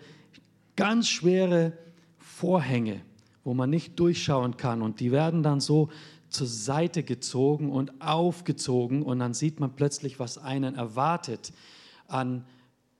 ganz 0.75 1.07
schwere 1.07 1.77
Vorhänge 2.17 3.01
wo 3.43 3.53
man 3.53 3.69
nicht 3.69 3.99
durchschauen 3.99 4.57
kann. 4.57 4.81
Und 4.81 4.99
die 4.99 5.11
werden 5.11 5.43
dann 5.43 5.59
so 5.59 5.89
zur 6.29 6.47
Seite 6.47 7.03
gezogen 7.03 7.71
und 7.71 8.01
aufgezogen 8.01 9.01
und 9.01 9.19
dann 9.19 9.33
sieht 9.33 9.59
man 9.59 9.75
plötzlich, 9.75 10.19
was 10.19 10.37
einen 10.37 10.75
erwartet. 10.75 11.51
An 12.07 12.45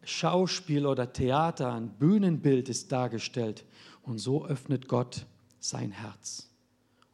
Schauspiel 0.04 0.86
oder 0.86 1.14
Theater, 1.14 1.74
ein 1.74 1.90
Bühnenbild 1.90 2.70
ist 2.70 2.92
dargestellt. 2.92 3.66
Und 4.02 4.18
so 4.18 4.46
öffnet 4.46 4.88
Gott 4.88 5.26
sein 5.60 5.92
Herz 5.92 6.50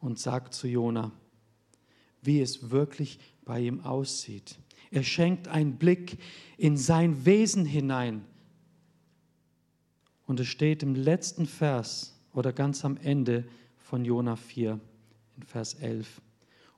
und 0.00 0.18
sagt 0.18 0.54
zu 0.54 0.68
Jona, 0.68 1.12
wie 2.22 2.40
es 2.40 2.70
wirklich 2.70 3.18
bei 3.44 3.60
ihm 3.60 3.80
aussieht. 3.80 4.58
Er 4.90 5.02
schenkt 5.02 5.48
einen 5.48 5.76
Blick 5.76 6.18
in 6.56 6.76
sein 6.76 7.26
Wesen 7.26 7.64
hinein. 7.64 8.24
Und 10.26 10.40
es 10.40 10.46
steht 10.46 10.82
im 10.82 10.94
letzten 10.94 11.46
Vers, 11.46 12.15
oder 12.36 12.52
ganz 12.52 12.84
am 12.84 12.96
Ende 12.98 13.44
von 13.78 14.04
Jona 14.04 14.36
4 14.36 14.78
in 15.36 15.42
Vers 15.42 15.74
11. 15.74 16.22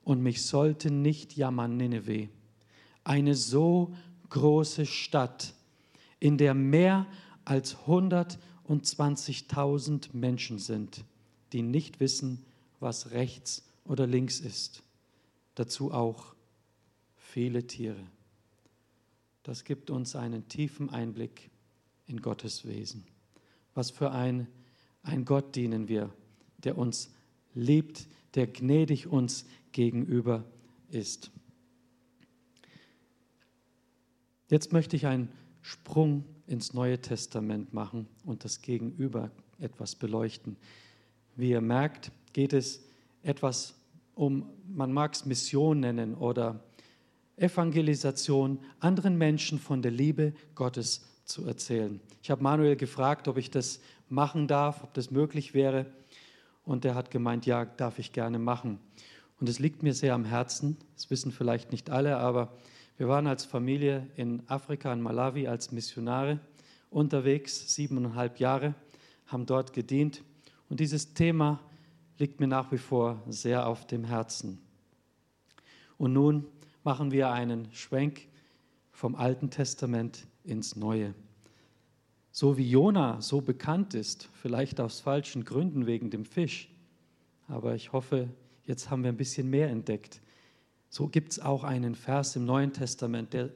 Und 0.03 0.23
mich 0.23 0.41
sollte 0.43 0.89
nicht 0.89 1.35
jammern 1.35 1.77
Nineveh, 1.77 2.29
eine 3.03 3.35
so 3.35 3.93
große 4.29 4.85
Stadt, 4.85 5.53
in 6.19 6.37
der 6.37 6.53
mehr 6.53 7.05
als 7.43 7.75
120.000 7.87 10.11
Menschen 10.13 10.59
sind, 10.59 11.03
die 11.51 11.61
nicht 11.61 11.99
wissen, 11.99 12.45
was 12.79 13.11
rechts 13.11 13.65
oder 13.83 14.07
links 14.07 14.39
ist. 14.39 14.81
Dazu 15.55 15.91
auch 15.91 16.35
viele 17.17 17.67
Tiere. 17.67 18.07
Das 19.43 19.65
gibt 19.65 19.89
uns 19.89 20.15
einen 20.15 20.47
tiefen 20.47 20.89
Einblick 20.89 21.49
in 22.07 22.21
Gottes 22.21 22.65
Wesen. 22.65 23.03
Was 23.73 23.91
für 23.91 24.11
ein 24.11 24.47
ein 25.03 25.25
Gott 25.25 25.55
dienen 25.55 25.87
wir, 25.87 26.13
der 26.57 26.77
uns 26.77 27.13
liebt, 27.53 28.07
der 28.35 28.47
gnädig 28.47 29.07
uns 29.07 29.45
gegenüber 29.71 30.43
ist. 30.89 31.31
Jetzt 34.49 34.73
möchte 34.73 34.95
ich 34.95 35.05
einen 35.05 35.29
Sprung 35.61 36.25
ins 36.47 36.73
Neue 36.73 36.99
Testament 36.99 37.73
machen 37.73 38.07
und 38.25 38.43
das 38.43 38.61
Gegenüber 38.61 39.31
etwas 39.59 39.95
beleuchten. 39.95 40.57
Wie 41.35 41.51
ihr 41.51 41.61
merkt, 41.61 42.11
geht 42.33 42.53
es 42.53 42.83
etwas 43.21 43.75
um, 44.15 44.49
man 44.67 44.91
mag 44.91 45.13
es 45.13 45.25
Mission 45.25 45.79
nennen 45.79 46.15
oder 46.15 46.63
Evangelisation, 47.37 48.59
anderen 48.79 49.17
Menschen 49.17 49.59
von 49.59 49.81
der 49.81 49.91
Liebe 49.91 50.33
Gottes 50.55 51.05
zu 51.23 51.45
erzählen. 51.45 52.01
Ich 52.21 52.31
habe 52.31 52.43
Manuel 52.43 52.75
gefragt, 52.75 53.27
ob 53.27 53.37
ich 53.37 53.49
das 53.49 53.79
machen 54.09 54.47
darf, 54.47 54.83
ob 54.83 54.93
das 54.93 55.11
möglich 55.11 55.53
wäre. 55.53 55.85
Und 56.63 56.85
er 56.85 56.95
hat 56.95 57.11
gemeint, 57.11 57.45
ja, 57.45 57.65
darf 57.65 57.99
ich 57.99 58.11
gerne 58.13 58.39
machen. 58.39 58.79
Und 59.39 59.49
es 59.49 59.59
liegt 59.59 59.83
mir 59.83 59.93
sehr 59.93 60.13
am 60.13 60.25
Herzen. 60.25 60.77
Das 60.95 61.09
wissen 61.09 61.31
vielleicht 61.31 61.71
nicht 61.71 61.89
alle, 61.89 62.17
aber 62.17 62.53
wir 62.97 63.07
waren 63.07 63.27
als 63.27 63.45
Familie 63.45 64.07
in 64.15 64.43
Afrika, 64.47 64.91
in 64.91 65.01
Malawi, 65.01 65.47
als 65.47 65.71
Missionare 65.71 66.39
unterwegs, 66.89 67.73
siebeneinhalb 67.73 68.39
Jahre, 68.39 68.75
haben 69.27 69.45
dort 69.45 69.73
gedient. 69.73 70.23
Und 70.69 70.79
dieses 70.79 71.13
Thema 71.13 71.59
liegt 72.17 72.39
mir 72.39 72.47
nach 72.47 72.71
wie 72.71 72.77
vor 72.77 73.21
sehr 73.27 73.67
auf 73.67 73.87
dem 73.87 74.03
Herzen. 74.03 74.59
Und 75.97 76.13
nun 76.13 76.45
machen 76.83 77.11
wir 77.11 77.31
einen 77.31 77.67
Schwenk 77.73 78.27
vom 78.91 79.15
Alten 79.15 79.49
Testament 79.49 80.27
ins 80.43 80.75
Neue. 80.75 81.13
So 82.39 82.57
wie 82.57 82.69
Jona 82.69 83.19
so 83.19 83.41
bekannt 83.41 83.93
ist, 83.93 84.29
vielleicht 84.31 84.79
aus 84.79 85.01
falschen 85.01 85.43
Gründen 85.43 85.87
wegen 85.87 86.09
dem 86.09 86.23
Fisch, 86.23 86.69
aber 87.49 87.75
ich 87.75 87.91
hoffe, 87.91 88.29
jetzt 88.63 88.89
haben 88.89 89.03
wir 89.03 89.11
ein 89.11 89.17
bisschen 89.17 89.49
mehr 89.49 89.67
entdeckt. 89.67 90.21
So 90.87 91.09
gibt 91.09 91.33
es 91.33 91.41
auch 91.41 91.65
einen 91.65 91.95
Vers 91.95 92.37
im 92.37 92.45
Neuen 92.45 92.71
Testament, 92.71 93.33
der 93.33 93.49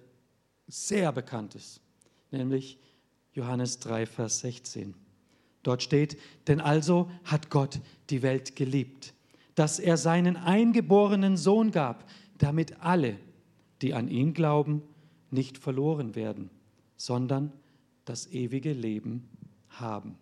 sehr 0.67 1.13
bekannt 1.13 1.55
ist, 1.55 1.79
nämlich 2.29 2.77
Johannes 3.31 3.79
3, 3.79 4.05
Vers 4.05 4.39
16. 4.39 4.95
Dort 5.63 5.81
steht, 5.81 6.17
denn 6.49 6.59
also 6.59 7.09
hat 7.23 7.49
Gott 7.49 7.79
die 8.09 8.21
Welt 8.21 8.57
geliebt, 8.57 9.13
dass 9.55 9.79
er 9.79 9.95
seinen 9.95 10.35
eingeborenen 10.35 11.37
Sohn 11.37 11.71
gab, 11.71 12.03
damit 12.37 12.81
alle, 12.81 13.15
die 13.81 13.93
an 13.93 14.09
ihn 14.09 14.33
glauben, 14.33 14.81
nicht 15.31 15.57
verloren 15.57 16.15
werden, 16.15 16.49
sondern 16.97 17.53
das 18.05 18.27
ewige 18.27 18.73
Leben 18.73 19.29
haben. 19.69 20.17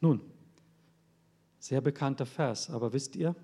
Nun, 0.00 0.20
sehr 1.58 1.80
bekannter 1.80 2.26
Vers, 2.26 2.70
aber 2.70 2.92
wisst 2.92 3.16
ihr, 3.16 3.34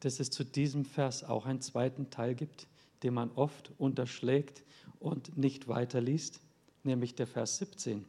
dass 0.00 0.20
es 0.20 0.30
zu 0.30 0.44
diesem 0.44 0.84
Vers 0.84 1.24
auch 1.24 1.46
einen 1.46 1.60
zweiten 1.60 2.10
Teil 2.10 2.34
gibt, 2.34 2.66
den 3.02 3.14
man 3.14 3.30
oft 3.32 3.72
unterschlägt 3.78 4.62
und 4.98 5.36
nicht 5.36 5.68
weiterliest, 5.68 6.40
nämlich 6.82 7.14
der 7.14 7.26
Vers 7.26 7.58
17. 7.58 8.04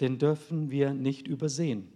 Den 0.00 0.18
dürfen 0.18 0.70
wir 0.70 0.94
nicht 0.94 1.28
übersehen. 1.28 1.92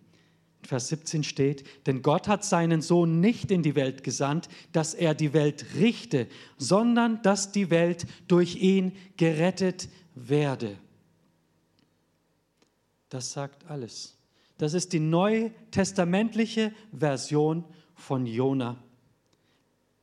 Vers 0.67 0.89
17 0.89 1.25
steht, 1.25 1.65
denn 1.87 2.03
Gott 2.03 2.29
hat 2.29 2.45
seinen 2.45 2.83
Sohn 2.83 3.21
nicht 3.21 3.51
in 3.51 3.63
die 3.63 3.75
Welt 3.75 4.05
gesandt, 4.05 4.49
dass 4.73 4.95
er 4.95 5.15
die 5.15 5.33
Welt 5.33 5.67
richte, 5.77 6.27
sondern 6.59 7.23
dass 7.23 7.53
die 7.53 7.71
Welt 7.71 8.07
durch 8.29 8.57
ihn 8.57 8.93
gerettet 9.17 9.89
werde. 10.15 10.77
Das 13.09 13.33
sagt 13.33 13.71
alles. 13.71 14.17
Das 14.59 14.75
ist 14.75 14.93
die 14.93 15.01
neutestamentliche 15.01 16.73
Version 16.93 17.65
von 17.95 18.27
Jona. 18.27 18.77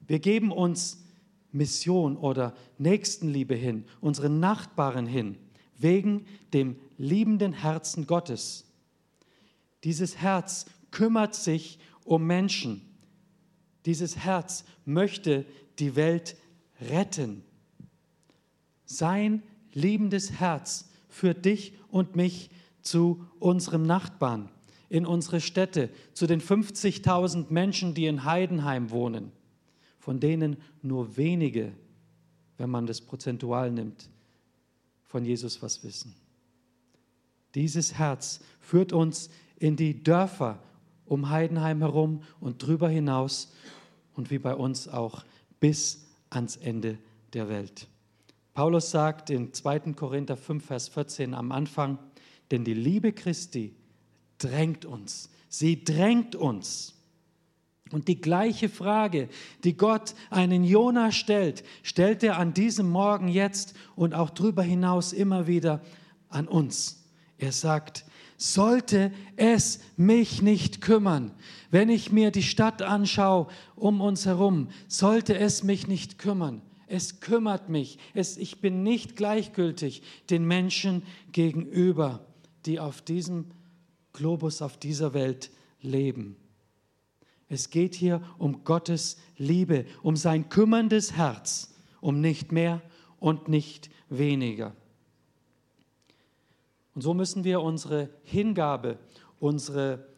Wir 0.08 0.20
geben 0.20 0.51
uns 0.51 1.03
Mission 1.51 2.18
oder 2.18 2.53
Nächstenliebe 2.77 3.56
hin, 3.56 3.86
unseren 4.00 4.39
Nachbarn 4.39 5.06
hin, 5.06 5.38
wegen 5.77 6.25
dem 6.53 6.77
liebenden 6.98 7.53
Herzen 7.53 8.08
Gottes. 8.08 8.65
Dieses 9.84 10.18
Herz 10.18 10.66
kümmert 10.92 11.36
sich 11.36 11.80
um 12.04 12.26
Menschen. 12.26 12.82
Dieses 13.86 14.18
Herz 14.18 14.66
möchte 14.86 15.46
die 15.80 15.96
Welt 15.96 16.36
retten. 16.80 17.44
Sein 18.86 19.44
liebendes 19.74 20.32
Herz 20.34 20.90
führt 21.10 21.46
dich 21.46 21.74
und 21.90 22.16
mich 22.16 22.50
zu 22.82 23.26
unserem 23.40 23.86
Nachbarn, 23.86 24.50
in 24.90 25.06
unsere 25.06 25.40
Städte, 25.40 25.90
zu 26.14 26.28
den 26.28 26.42
50.000 26.42 27.46
Menschen, 27.50 27.94
die 27.94 28.08
in 28.08 28.26
Heidenheim 28.26 28.92
wohnen, 28.92 29.32
von 30.00 30.20
denen 30.20 30.58
nur 30.82 31.16
wenige, 31.16 31.72
wenn 32.58 32.70
man 32.70 32.86
das 32.86 33.02
prozentual 33.02 33.72
nimmt, 33.72 34.10
von 35.06 35.24
Jesus 35.24 35.62
was 35.62 35.84
wissen. 35.84 36.16
Dieses 37.55 37.98
Herz 37.98 38.39
führt 38.60 38.93
uns 38.93 39.29
in 39.58 39.75
die 39.75 40.03
Dörfer 40.03 40.60
um 41.05 41.29
Heidenheim 41.29 41.79
herum 41.79 42.24
und 42.39 42.65
drüber 42.65 42.89
hinaus 42.89 43.53
und 44.13 44.31
wie 44.31 44.39
bei 44.39 44.55
uns 44.55 44.88
auch 44.88 45.24
bis 45.60 46.08
ans 46.29 46.55
Ende 46.55 46.98
der 47.34 47.50
Welt. 47.50 47.88
Paulus 48.53 48.91
sagt 48.91 49.29
in 49.29 49.53
2. 49.53 49.93
Korinther 49.93 50.38
5, 50.38 50.65
Vers 50.65 50.88
14 50.89 51.34
am 51.34 51.51
Anfang, 51.51 51.98
denn 52.50 52.63
die 52.63 52.74
Liebe 52.74 53.13
Christi 53.13 53.74
drängt 54.38 54.86
uns. 54.86 55.29
Sie 55.48 55.84
drängt 55.84 56.36
uns. 56.36 56.96
Und 57.91 58.08
die 58.08 58.22
gleiche 58.22 58.70
Frage, 58.70 59.27
die 59.63 59.75
Gott 59.75 60.15
einen 60.29 60.63
Jona 60.63 61.12
stellt, 61.12 61.63
stellt 61.84 62.24
er 62.24 62.38
an 62.38 62.53
diesem 62.53 62.89
Morgen 62.89 63.27
jetzt 63.27 63.75
und 63.96 64.13
auch 64.13 64.29
darüber 64.29 64.63
hinaus 64.63 65.12
immer 65.12 65.48
wieder 65.48 65.81
an 66.29 66.48
uns. 66.48 67.00
Er 67.41 67.51
sagt, 67.51 68.05
sollte 68.38 69.12
es 69.36 69.79
mich 69.98 70.43
nicht 70.43 70.79
kümmern, 70.79 71.31
wenn 71.71 71.89
ich 71.89 72.12
mir 72.12 72.29
die 72.29 72.43
Stadt 72.43 72.83
anschaue 72.83 73.48
um 73.75 74.00
uns 74.00 74.27
herum, 74.27 74.69
sollte 74.88 75.38
es 75.38 75.63
mich 75.63 75.88
nicht 75.88 76.19
kümmern. 76.19 76.62
Es 76.86 77.19
kümmert 77.19 77.67
mich. 77.67 77.98
Es, 78.13 78.38
ich 78.38 78.62
bin 78.62 78.83
nicht 78.83 79.15
gleichgültig 79.15 80.03
den 80.29 80.45
Menschen 80.45 81.01
gegenüber, 81.31 82.27
die 82.67 82.79
auf 82.79 83.01
diesem 83.01 83.45
Globus, 84.13 84.62
auf 84.62 84.77
dieser 84.77 85.15
Welt 85.15 85.50
leben. 85.81 86.36
Es 87.50 87.71
geht 87.71 87.95
hier 87.95 88.21
um 88.38 88.63
Gottes 88.63 89.17
Liebe, 89.38 89.86
um 90.03 90.15
sein 90.15 90.48
kümmerndes 90.50 91.13
Herz, 91.13 91.74
um 92.01 92.21
nicht 92.21 92.51
mehr 92.51 92.83
und 93.19 93.48
nicht 93.48 93.89
weniger. 94.10 94.75
Und 96.93 97.01
so 97.01 97.13
müssen 97.13 97.43
wir 97.43 97.62
unsere 97.62 98.10
Hingabe, 98.24 98.98
unsere 99.39 100.12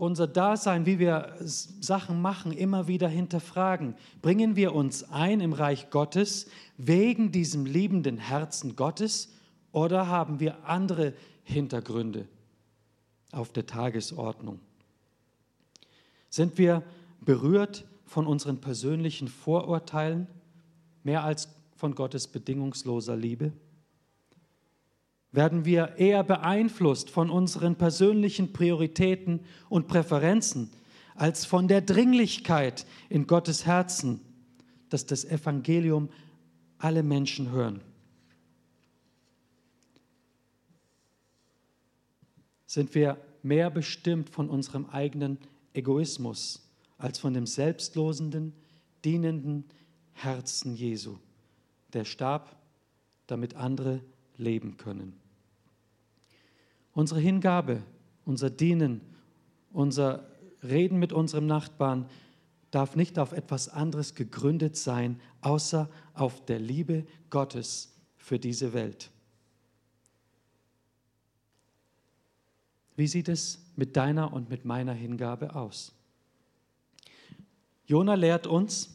unser 0.00 0.26
Dasein, 0.26 0.86
wie 0.86 0.98
wir 0.98 1.34
Sachen 1.40 2.22
machen, 2.22 2.52
immer 2.52 2.88
wieder 2.88 3.08
hinterfragen. 3.08 3.96
Bringen 4.22 4.56
wir 4.56 4.74
uns 4.74 5.04
ein 5.10 5.40
im 5.40 5.52
Reich 5.52 5.90
Gottes 5.90 6.46
wegen 6.78 7.32
diesem 7.32 7.66
liebenden 7.66 8.16
Herzen 8.16 8.76
Gottes 8.76 9.34
oder 9.72 10.06
haben 10.06 10.40
wir 10.40 10.64
andere 10.64 11.12
Hintergründe 11.42 12.28
auf 13.32 13.52
der 13.52 13.66
Tagesordnung? 13.66 14.60
Sind 16.30 16.56
wir 16.56 16.82
berührt 17.20 17.84
von 18.06 18.26
unseren 18.26 18.60
persönlichen 18.60 19.28
Vorurteilen 19.28 20.28
mehr 21.02 21.24
als 21.24 21.48
von 21.76 21.94
Gottes 21.94 22.28
bedingungsloser 22.28 23.16
Liebe? 23.16 23.52
Werden 25.32 25.64
wir 25.64 25.96
eher 25.96 26.24
beeinflusst 26.24 27.10
von 27.10 27.30
unseren 27.30 27.76
persönlichen 27.76 28.52
Prioritäten 28.52 29.40
und 29.68 29.86
Präferenzen 29.86 30.70
als 31.14 31.44
von 31.44 31.68
der 31.68 31.82
Dringlichkeit 31.82 32.86
in 33.08 33.26
Gottes 33.26 33.66
Herzen, 33.66 34.20
dass 34.88 35.06
das 35.06 35.24
Evangelium 35.24 36.08
alle 36.78 37.02
Menschen 37.02 37.50
hören. 37.50 37.80
Sind 42.66 42.94
wir 42.94 43.18
mehr 43.42 43.70
bestimmt 43.70 44.30
von 44.30 44.48
unserem 44.48 44.86
eigenen 44.86 45.38
Egoismus 45.74 46.68
als 46.98 47.18
von 47.18 47.34
dem 47.34 47.46
selbstlosenden, 47.46 48.52
dienenden 49.04 49.64
Herzen 50.12 50.74
Jesu, 50.74 51.18
der 51.92 52.04
starb, 52.04 52.56
damit 53.26 53.56
andere 53.56 54.00
leben 54.36 54.76
können. 54.76 55.19
Unsere 56.92 57.20
Hingabe, 57.20 57.82
unser 58.24 58.50
Dienen, 58.50 59.00
unser 59.72 60.26
Reden 60.62 60.98
mit 60.98 61.12
unserem 61.12 61.46
Nachbarn 61.46 62.06
darf 62.70 62.96
nicht 62.96 63.18
auf 63.18 63.32
etwas 63.32 63.68
anderes 63.68 64.14
gegründet 64.14 64.76
sein, 64.76 65.20
außer 65.40 65.88
auf 66.14 66.44
der 66.44 66.58
Liebe 66.58 67.06
Gottes 67.30 67.96
für 68.16 68.38
diese 68.38 68.72
Welt. 68.72 69.10
Wie 72.96 73.06
sieht 73.06 73.28
es 73.28 73.64
mit 73.76 73.96
deiner 73.96 74.32
und 74.32 74.50
mit 74.50 74.64
meiner 74.64 74.92
Hingabe 74.92 75.54
aus? 75.54 75.92
Jona 77.86 78.14
lehrt 78.14 78.46
uns, 78.46 78.90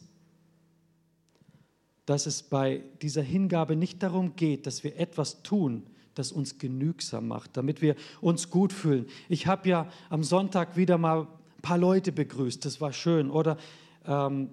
dass 2.06 2.26
es 2.26 2.42
bei 2.42 2.84
dieser 3.02 3.22
Hingabe 3.22 3.74
nicht 3.74 4.02
darum 4.02 4.36
geht, 4.36 4.66
dass 4.66 4.84
wir 4.84 4.96
etwas 4.96 5.42
tun, 5.42 5.86
das 6.18 6.32
uns 6.32 6.58
genügsam 6.58 7.28
macht, 7.28 7.56
damit 7.56 7.82
wir 7.82 7.94
uns 8.20 8.50
gut 8.50 8.72
fühlen. 8.72 9.06
Ich 9.28 9.46
habe 9.46 9.68
ja 9.68 9.88
am 10.10 10.24
Sonntag 10.24 10.76
wieder 10.76 10.98
mal 10.98 11.22
ein 11.22 11.62
paar 11.62 11.78
Leute 11.78 12.10
begrüßt, 12.10 12.64
das 12.64 12.80
war 12.80 12.92
schön. 12.92 13.30
Oder 13.30 13.56
ähm, 14.04 14.50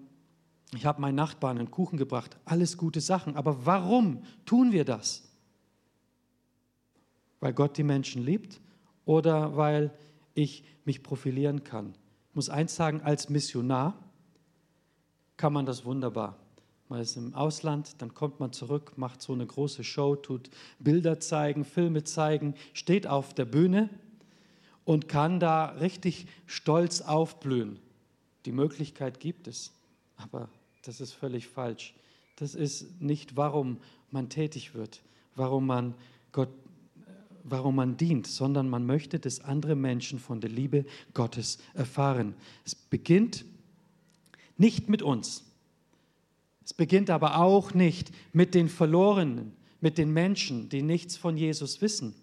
ich 0.76 0.86
habe 0.86 1.02
meinen 1.02 1.16
Nachbarn 1.16 1.58
einen 1.58 1.72
Kuchen 1.72 1.98
gebracht, 1.98 2.38
alles 2.46 2.78
gute 2.78 3.02
Sachen. 3.02 3.36
Aber 3.36 3.66
warum 3.66 4.24
tun 4.46 4.72
wir 4.72 4.86
das? 4.86 5.24
Weil 7.40 7.54
Gott 7.54 7.78
die 7.78 7.84
Menschen 7.84 8.24
liebt 8.24 8.62
oder 9.06 9.56
weil 9.56 9.92
ich 10.34 10.66
mich 10.86 11.02
profilieren 11.02 11.64
kann? 11.64 11.94
Ich 12.30 12.36
muss 12.36 12.50
eins 12.50 12.76
sagen, 12.76 13.02
als 13.02 13.30
Missionar 13.30 13.98
kann 15.38 15.54
man 15.54 15.66
das 15.66 15.86
wunderbar 15.86 16.43
man 16.94 17.02
ist 17.02 17.18
im 17.18 17.34
Ausland, 17.34 17.96
dann 18.04 18.14
kommt 18.14 18.40
man 18.40 18.54
zurück, 18.54 18.94
macht 18.98 19.20
so 19.20 19.34
eine 19.34 19.48
große 19.48 19.84
Show, 19.84 20.16
tut 20.16 20.52
Bilder 20.78 21.20
zeigen, 21.20 21.66
Filme 21.66 22.04
zeigen, 22.04 22.54
steht 22.74 23.08
auf 23.08 23.34
der 23.34 23.46
Bühne 23.46 23.90
und 24.86 25.10
kann 25.10 25.40
da 25.40 25.70
richtig 25.70 26.28
stolz 26.46 27.02
aufblühen. 27.02 27.80
Die 28.46 28.52
Möglichkeit 28.52 29.20
gibt 29.20 29.48
es, 29.48 29.72
aber 30.18 30.50
das 30.84 31.02
ist 31.02 31.14
völlig 31.14 31.48
falsch. 31.48 31.96
Das 32.36 32.54
ist 32.54 33.02
nicht, 33.02 33.36
warum 33.36 33.80
man 34.12 34.30
tätig 34.30 34.76
wird, 34.76 35.02
warum 35.36 35.66
man 35.66 35.96
Gott 36.32 36.50
warum 37.44 37.76
man 37.76 37.98
dient, 37.98 38.28
sondern 38.28 38.70
man 38.70 38.86
möchte, 38.86 39.20
dass 39.20 39.42
andere 39.42 39.76
Menschen 39.76 40.20
von 40.20 40.40
der 40.40 40.50
Liebe 40.52 40.86
Gottes 41.14 41.58
erfahren. 41.74 42.36
Es 42.64 42.76
beginnt 42.76 43.44
nicht 44.58 44.88
mit 44.88 45.02
uns. 45.02 45.44
Es 46.66 46.74
beginnt 46.74 47.10
aber 47.10 47.38
auch 47.40 47.74
nicht 47.74 48.12
mit 48.32 48.56
den 48.56 48.70
Verlorenen, 48.70 49.54
mit 49.82 49.98
den 49.98 50.12
Menschen, 50.12 50.70
die 50.70 50.82
nichts 50.82 51.18
von 51.18 51.36
Jesus 51.36 51.82
wissen. 51.82 52.16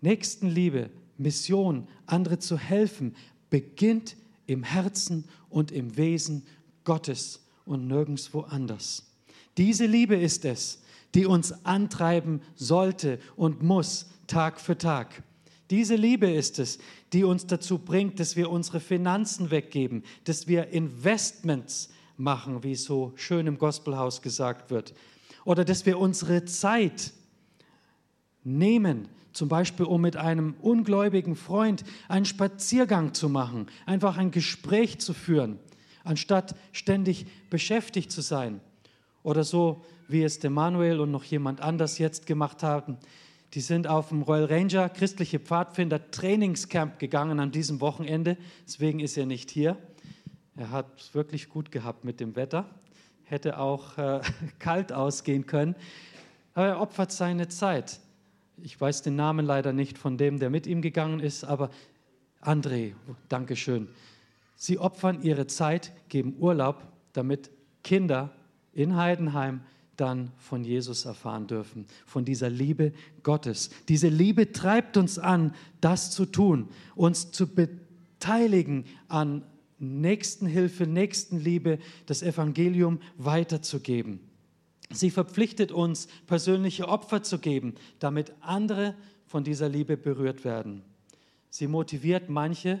Nächstenliebe, 0.00 0.90
Mission, 1.16 1.88
andere 2.04 2.38
zu 2.38 2.58
helfen, 2.58 3.16
beginnt 3.48 4.16
im 4.46 4.62
Herzen 4.62 5.24
und 5.48 5.72
im 5.72 5.96
Wesen 5.96 6.46
Gottes 6.84 7.46
und 7.64 7.86
nirgendwo 7.86 8.40
anders. 8.40 9.10
Diese 9.56 9.86
Liebe 9.86 10.16
ist 10.16 10.44
es, 10.44 10.82
die 11.14 11.24
uns 11.24 11.64
antreiben 11.64 12.42
sollte 12.54 13.18
und 13.36 13.62
muss 13.62 14.10
Tag 14.26 14.60
für 14.60 14.76
Tag. 14.76 15.22
Diese 15.70 15.96
Liebe 15.96 16.30
ist 16.30 16.58
es, 16.58 16.78
die 17.12 17.24
uns 17.24 17.46
dazu 17.46 17.78
bringt, 17.78 18.20
dass 18.20 18.36
wir 18.36 18.50
unsere 18.50 18.80
Finanzen 18.80 19.50
weggeben, 19.50 20.04
dass 20.24 20.46
wir 20.46 20.68
Investments 20.68 21.88
machen, 22.16 22.62
wie 22.62 22.72
es 22.72 22.84
so 22.84 23.12
schön 23.16 23.46
im 23.46 23.58
Gospelhaus 23.58 24.22
gesagt 24.22 24.70
wird. 24.70 24.94
Oder 25.44 25.64
dass 25.64 25.86
wir 25.86 25.98
unsere 25.98 26.44
Zeit 26.44 27.12
nehmen, 28.44 29.08
zum 29.32 29.48
Beispiel 29.48 29.86
um 29.86 30.00
mit 30.00 30.16
einem 30.16 30.54
ungläubigen 30.60 31.36
Freund 31.36 31.84
einen 32.08 32.24
Spaziergang 32.24 33.14
zu 33.14 33.28
machen, 33.28 33.66
einfach 33.84 34.16
ein 34.16 34.30
Gespräch 34.30 34.98
zu 34.98 35.12
führen, 35.12 35.58
anstatt 36.04 36.54
ständig 36.72 37.26
beschäftigt 37.50 38.10
zu 38.10 38.22
sein. 38.22 38.60
Oder 39.22 39.44
so, 39.44 39.84
wie 40.08 40.22
es 40.22 40.38
der 40.38 40.50
Manuel 40.50 41.00
und 41.00 41.10
noch 41.10 41.24
jemand 41.24 41.60
anders 41.60 41.98
jetzt 41.98 42.26
gemacht 42.26 42.62
haben. 42.62 42.96
Die 43.54 43.60
sind 43.60 43.86
auf 43.86 44.10
dem 44.10 44.22
Royal 44.22 44.44
Ranger 44.44 44.88
christliche 44.88 45.38
Pfadfinder 45.38 46.10
Trainingscamp 46.10 46.98
gegangen 46.98 47.40
an 47.40 47.50
diesem 47.50 47.80
Wochenende. 47.80 48.36
Deswegen 48.66 49.00
ist 49.00 49.16
er 49.16 49.26
nicht 49.26 49.50
hier. 49.50 49.76
Er 50.56 50.70
hat 50.70 50.86
es 50.98 51.14
wirklich 51.14 51.50
gut 51.50 51.70
gehabt 51.70 52.04
mit 52.04 52.18
dem 52.18 52.34
Wetter, 52.34 52.66
hätte 53.24 53.58
auch 53.58 53.98
äh, 53.98 54.20
kalt 54.58 54.92
ausgehen 54.92 55.46
können, 55.46 55.76
aber 56.54 56.66
er 56.66 56.80
opfert 56.80 57.12
seine 57.12 57.48
Zeit. 57.48 58.00
Ich 58.62 58.80
weiß 58.80 59.02
den 59.02 59.16
Namen 59.16 59.44
leider 59.44 59.74
nicht 59.74 59.98
von 59.98 60.16
dem, 60.16 60.38
der 60.38 60.48
mit 60.48 60.66
ihm 60.66 60.80
gegangen 60.80 61.20
ist, 61.20 61.44
aber 61.44 61.70
André, 62.40 62.94
Dankeschön. 63.28 63.88
Sie 64.54 64.78
opfern 64.78 65.20
ihre 65.20 65.46
Zeit, 65.46 65.92
geben 66.08 66.36
Urlaub, 66.38 66.82
damit 67.12 67.50
Kinder 67.84 68.30
in 68.72 68.96
Heidenheim 68.96 69.60
dann 69.96 70.32
von 70.38 70.64
Jesus 70.64 71.04
erfahren 71.04 71.46
dürfen, 71.46 71.86
von 72.06 72.24
dieser 72.24 72.48
Liebe 72.48 72.92
Gottes. 73.22 73.70
Diese 73.88 74.08
Liebe 74.08 74.52
treibt 74.52 74.96
uns 74.96 75.18
an, 75.18 75.54
das 75.82 76.10
zu 76.10 76.24
tun, 76.24 76.68
uns 76.94 77.30
zu 77.30 77.46
beteiligen 77.46 78.84
an 79.08 79.42
Nächstenhilfe, 79.78 80.86
Nächstenliebe, 80.86 81.78
das 82.06 82.22
Evangelium 82.22 83.00
weiterzugeben. 83.16 84.20
Sie 84.90 85.10
verpflichtet 85.10 85.72
uns, 85.72 86.08
persönliche 86.26 86.88
Opfer 86.88 87.22
zu 87.22 87.38
geben, 87.38 87.74
damit 87.98 88.32
andere 88.40 88.94
von 89.26 89.44
dieser 89.44 89.68
Liebe 89.68 89.96
berührt 89.96 90.44
werden. 90.44 90.82
Sie 91.50 91.66
motiviert 91.66 92.28
manche, 92.28 92.80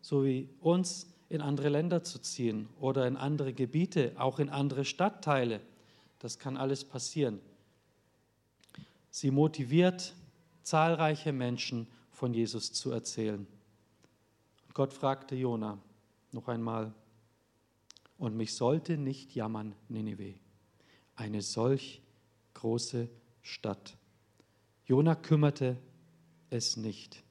so 0.00 0.24
wie 0.24 0.48
uns, 0.60 1.06
in 1.30 1.40
andere 1.40 1.68
Länder 1.68 2.02
zu 2.02 2.18
ziehen 2.20 2.68
oder 2.80 3.06
in 3.06 3.16
andere 3.16 3.52
Gebiete, 3.52 4.12
auch 4.16 4.38
in 4.38 4.48
andere 4.48 4.84
Stadtteile. 4.84 5.60
Das 6.20 6.38
kann 6.38 6.56
alles 6.56 6.84
passieren. 6.84 7.40
Sie 9.10 9.30
motiviert 9.30 10.14
zahlreiche 10.62 11.32
Menschen 11.32 11.86
von 12.10 12.32
Jesus 12.32 12.72
zu 12.72 12.90
erzählen. 12.90 13.46
Gott 14.72 14.92
fragte 14.92 15.34
Jona 15.34 15.78
noch 16.32 16.48
einmal, 16.48 16.94
und 18.18 18.36
mich 18.36 18.54
sollte 18.54 18.98
nicht 18.98 19.34
jammern, 19.34 19.74
Ninive, 19.88 20.34
eine 21.14 21.40
solch 21.40 22.02
große 22.54 23.08
Stadt. 23.42 23.96
Jona 24.86 25.14
kümmerte 25.14 25.76
es 26.50 26.76
nicht, 26.76 27.22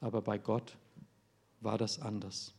aber 0.00 0.20
bei 0.20 0.38
Gott 0.38 0.76
war 1.60 1.78
das 1.78 2.00
anders. 2.00 2.54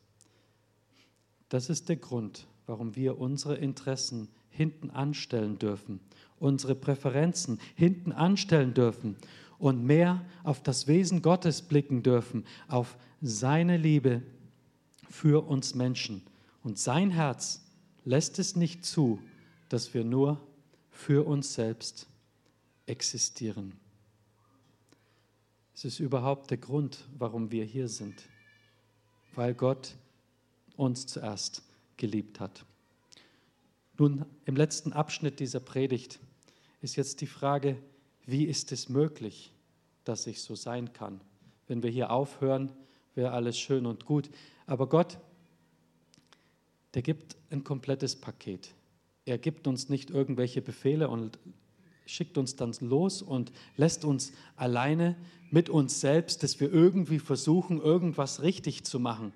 Das 1.49 1.69
ist 1.69 1.87
der 1.87 1.97
Grund, 1.97 2.47
warum 2.65 2.95
wir 2.95 3.19
unsere 3.19 3.55
Interessen 3.55 4.27
hinten 4.49 4.89
anstellen 4.89 5.59
dürfen, 5.59 5.99
unsere 6.39 6.75
Präferenzen 6.75 7.59
hinten 7.75 8.11
anstellen 8.11 8.73
dürfen 8.73 9.15
und 9.59 9.83
mehr 9.83 10.25
auf 10.43 10.61
das 10.61 10.87
Wesen 10.87 11.21
Gottes 11.21 11.61
blicken 11.61 12.03
dürfen, 12.03 12.45
auf 12.67 12.97
seine 13.21 13.77
Liebe 13.77 14.23
für 15.09 15.47
uns 15.47 15.75
Menschen. 15.75 16.23
Und 16.63 16.79
sein 16.79 17.11
Herz 17.11 17.61
lässt 18.05 18.39
es 18.39 18.55
nicht 18.55 18.85
zu, 18.85 19.19
dass 19.69 19.93
wir 19.93 20.03
nur 20.03 20.41
für 20.89 21.25
uns 21.25 21.53
selbst 21.53 22.07
existieren. 22.85 23.73
Es 25.75 25.85
ist 25.85 25.99
überhaupt 25.99 26.49
der 26.49 26.57
Grund, 26.57 27.05
warum 27.17 27.51
wir 27.51 27.63
hier 27.63 27.87
sind, 27.87 28.15
weil 29.35 29.53
Gott 29.53 29.95
uns 30.75 31.05
zuerst 31.05 31.61
geliebt 31.97 32.39
hat. 32.39 32.65
Nun, 33.99 34.25
im 34.45 34.55
letzten 34.55 34.93
Abschnitt 34.93 35.39
dieser 35.39 35.59
Predigt 35.59 36.19
ist 36.81 36.95
jetzt 36.95 37.21
die 37.21 37.27
Frage, 37.27 37.77
wie 38.25 38.45
ist 38.45 38.71
es 38.71 38.89
möglich, 38.89 39.51
dass 40.03 40.27
ich 40.27 40.41
so 40.41 40.55
sein 40.55 40.93
kann? 40.93 41.21
Wenn 41.67 41.83
wir 41.83 41.89
hier 41.89 42.11
aufhören, 42.11 42.71
wäre 43.15 43.31
alles 43.31 43.59
schön 43.59 43.85
und 43.85 44.05
gut. 44.05 44.29
Aber 44.67 44.87
Gott, 44.87 45.17
der 46.93 47.01
gibt 47.01 47.35
ein 47.49 47.63
komplettes 47.63 48.15
Paket. 48.15 48.75
Er 49.25 49.37
gibt 49.37 49.67
uns 49.67 49.89
nicht 49.89 50.09
irgendwelche 50.09 50.61
Befehle 50.61 51.09
und 51.09 51.39
schickt 52.05 52.37
uns 52.37 52.55
dann 52.55 52.73
los 52.79 53.21
und 53.21 53.51
lässt 53.75 54.05
uns 54.05 54.31
alleine 54.55 55.15
mit 55.49 55.69
uns 55.69 55.99
selbst, 55.99 56.43
dass 56.43 56.59
wir 56.59 56.71
irgendwie 56.71 57.19
versuchen, 57.19 57.81
irgendwas 57.81 58.41
richtig 58.41 58.83
zu 58.83 58.99
machen. 58.99 59.33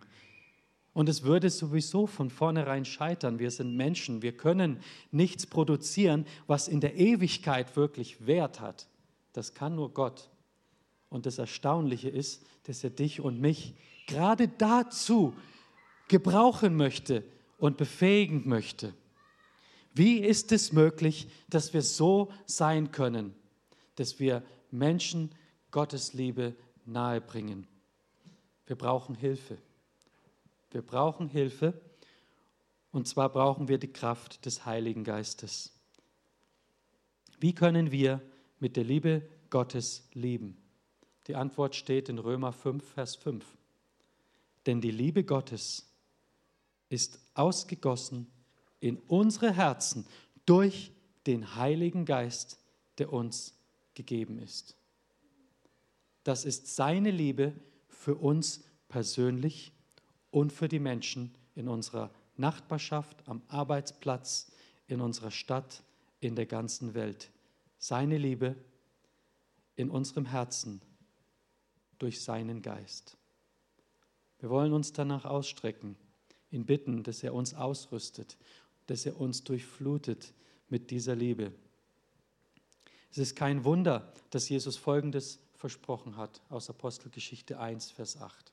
Und 0.93 1.07
es 1.07 1.23
würde 1.23 1.49
sowieso 1.49 2.07
von 2.07 2.29
vornherein 2.29 2.83
scheitern. 2.83 3.39
Wir 3.39 3.51
sind 3.51 3.77
Menschen. 3.77 4.21
Wir 4.21 4.35
können 4.35 4.79
nichts 5.11 5.45
produzieren, 5.45 6.25
was 6.47 6.67
in 6.67 6.81
der 6.81 6.97
Ewigkeit 6.97 7.77
wirklich 7.77 8.25
Wert 8.27 8.59
hat. 8.59 8.87
Das 9.31 9.53
kann 9.53 9.75
nur 9.75 9.93
Gott. 9.93 10.30
Und 11.11 11.25
das 11.25 11.37
Erstaunliche 11.37 12.09
ist, 12.09 12.43
dass 12.63 12.83
er 12.83 12.89
dich 12.89 13.19
und 13.19 13.39
mich 13.39 13.75
gerade 14.07 14.47
dazu 14.47 15.35
gebrauchen 16.07 16.75
möchte 16.75 17.23
und 17.57 17.77
befähigen 17.77 18.47
möchte. 18.47 18.93
Wie 19.93 20.19
ist 20.19 20.53
es 20.53 20.71
möglich, 20.71 21.27
dass 21.49 21.73
wir 21.73 21.81
so 21.81 22.31
sein 22.45 22.91
können, 22.91 23.35
dass 23.95 24.19
wir 24.21 24.41
Menschen 24.71 25.35
Gottes 25.69 26.13
Liebe 26.13 26.55
nahebringen? 26.85 27.67
Wir 28.65 28.77
brauchen 28.77 29.13
Hilfe. 29.13 29.57
Wir 30.71 30.81
brauchen 30.81 31.27
Hilfe 31.27 31.73
und 32.91 33.05
zwar 33.05 33.27
brauchen 33.27 33.67
wir 33.67 33.77
die 33.77 33.91
Kraft 33.91 34.45
des 34.45 34.65
Heiligen 34.65 35.03
Geistes. 35.03 35.73
Wie 37.37 37.53
können 37.53 37.91
wir 37.91 38.21
mit 38.59 38.77
der 38.77 38.85
Liebe 38.85 39.27
Gottes 39.49 40.07
lieben? 40.13 40.55
Die 41.27 41.35
Antwort 41.35 41.75
steht 41.75 42.09
in 42.09 42.17
Römer 42.17 42.51
5, 42.51 42.83
Vers 42.83 43.15
5. 43.15 43.45
Denn 44.65 44.81
die 44.81 44.91
Liebe 44.91 45.23
Gottes 45.23 45.87
ist 46.89 47.19
ausgegossen 47.33 48.27
in 48.79 48.97
unsere 49.07 49.53
Herzen 49.53 50.05
durch 50.45 50.91
den 51.27 51.55
Heiligen 51.55 52.05
Geist, 52.05 52.59
der 52.97 53.13
uns 53.13 53.55
gegeben 53.93 54.39
ist. 54.39 54.75
Das 56.23 56.45
ist 56.45 56.75
seine 56.75 57.11
Liebe 57.11 57.53
für 57.87 58.15
uns 58.15 58.63
persönlich 58.89 59.71
und 60.31 60.51
für 60.51 60.67
die 60.67 60.79
Menschen 60.79 61.33
in 61.55 61.67
unserer 61.67 62.11
Nachbarschaft, 62.37 63.27
am 63.27 63.41
Arbeitsplatz, 63.47 64.51
in 64.87 65.01
unserer 65.01 65.31
Stadt, 65.31 65.83
in 66.19 66.35
der 66.35 66.45
ganzen 66.45 66.93
Welt. 66.93 67.31
Seine 67.77 68.17
Liebe 68.17 68.55
in 69.75 69.89
unserem 69.89 70.25
Herzen 70.25 70.81
durch 72.01 72.21
seinen 72.21 72.61
Geist. 72.61 73.17
Wir 74.39 74.49
wollen 74.49 74.73
uns 74.73 74.93
danach 74.93 75.25
ausstrecken, 75.25 75.95
ihn 76.49 76.65
bitten, 76.65 77.03
dass 77.03 77.23
er 77.23 77.33
uns 77.33 77.53
ausrüstet, 77.53 78.37
dass 78.87 79.05
er 79.05 79.19
uns 79.19 79.43
durchflutet 79.43 80.33
mit 80.69 80.91
dieser 80.91 81.15
Liebe. 81.15 81.51
Es 83.11 83.17
ist 83.17 83.35
kein 83.35 83.63
Wunder, 83.63 84.13
dass 84.29 84.49
Jesus 84.49 84.77
Folgendes 84.77 85.39
versprochen 85.53 86.17
hat 86.17 86.41
aus 86.49 86.69
Apostelgeschichte 86.69 87.59
1, 87.59 87.91
Vers 87.91 88.19
8 88.19 88.51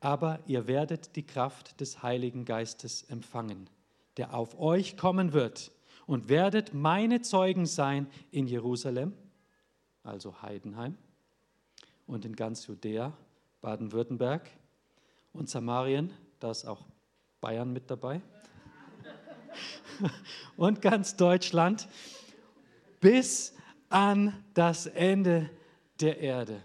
aber 0.00 0.40
ihr 0.46 0.66
werdet 0.66 1.16
die 1.16 1.26
Kraft 1.26 1.80
des 1.80 2.02
Heiligen 2.02 2.44
Geistes 2.44 3.02
empfangen, 3.02 3.68
der 4.16 4.34
auf 4.34 4.58
euch 4.58 4.96
kommen 4.96 5.32
wird 5.32 5.72
und 6.06 6.28
werdet 6.28 6.74
meine 6.74 7.22
Zeugen 7.22 7.66
sein 7.66 8.06
in 8.30 8.46
Jerusalem, 8.46 9.12
also 10.02 10.42
Heidenheim, 10.42 10.96
und 12.06 12.24
in 12.24 12.36
ganz 12.36 12.66
Judäa, 12.66 13.12
Baden-Württemberg 13.60 14.50
und 15.32 15.48
Samarien, 15.48 16.12
da 16.40 16.50
ist 16.50 16.64
auch 16.64 16.84
Bayern 17.40 17.72
mit 17.72 17.90
dabei, 17.90 18.20
und 20.56 20.82
ganz 20.82 21.16
Deutschland, 21.16 21.88
bis 23.00 23.54
an 23.88 24.44
das 24.54 24.86
Ende 24.86 25.50
der 26.00 26.18
Erde. 26.18 26.62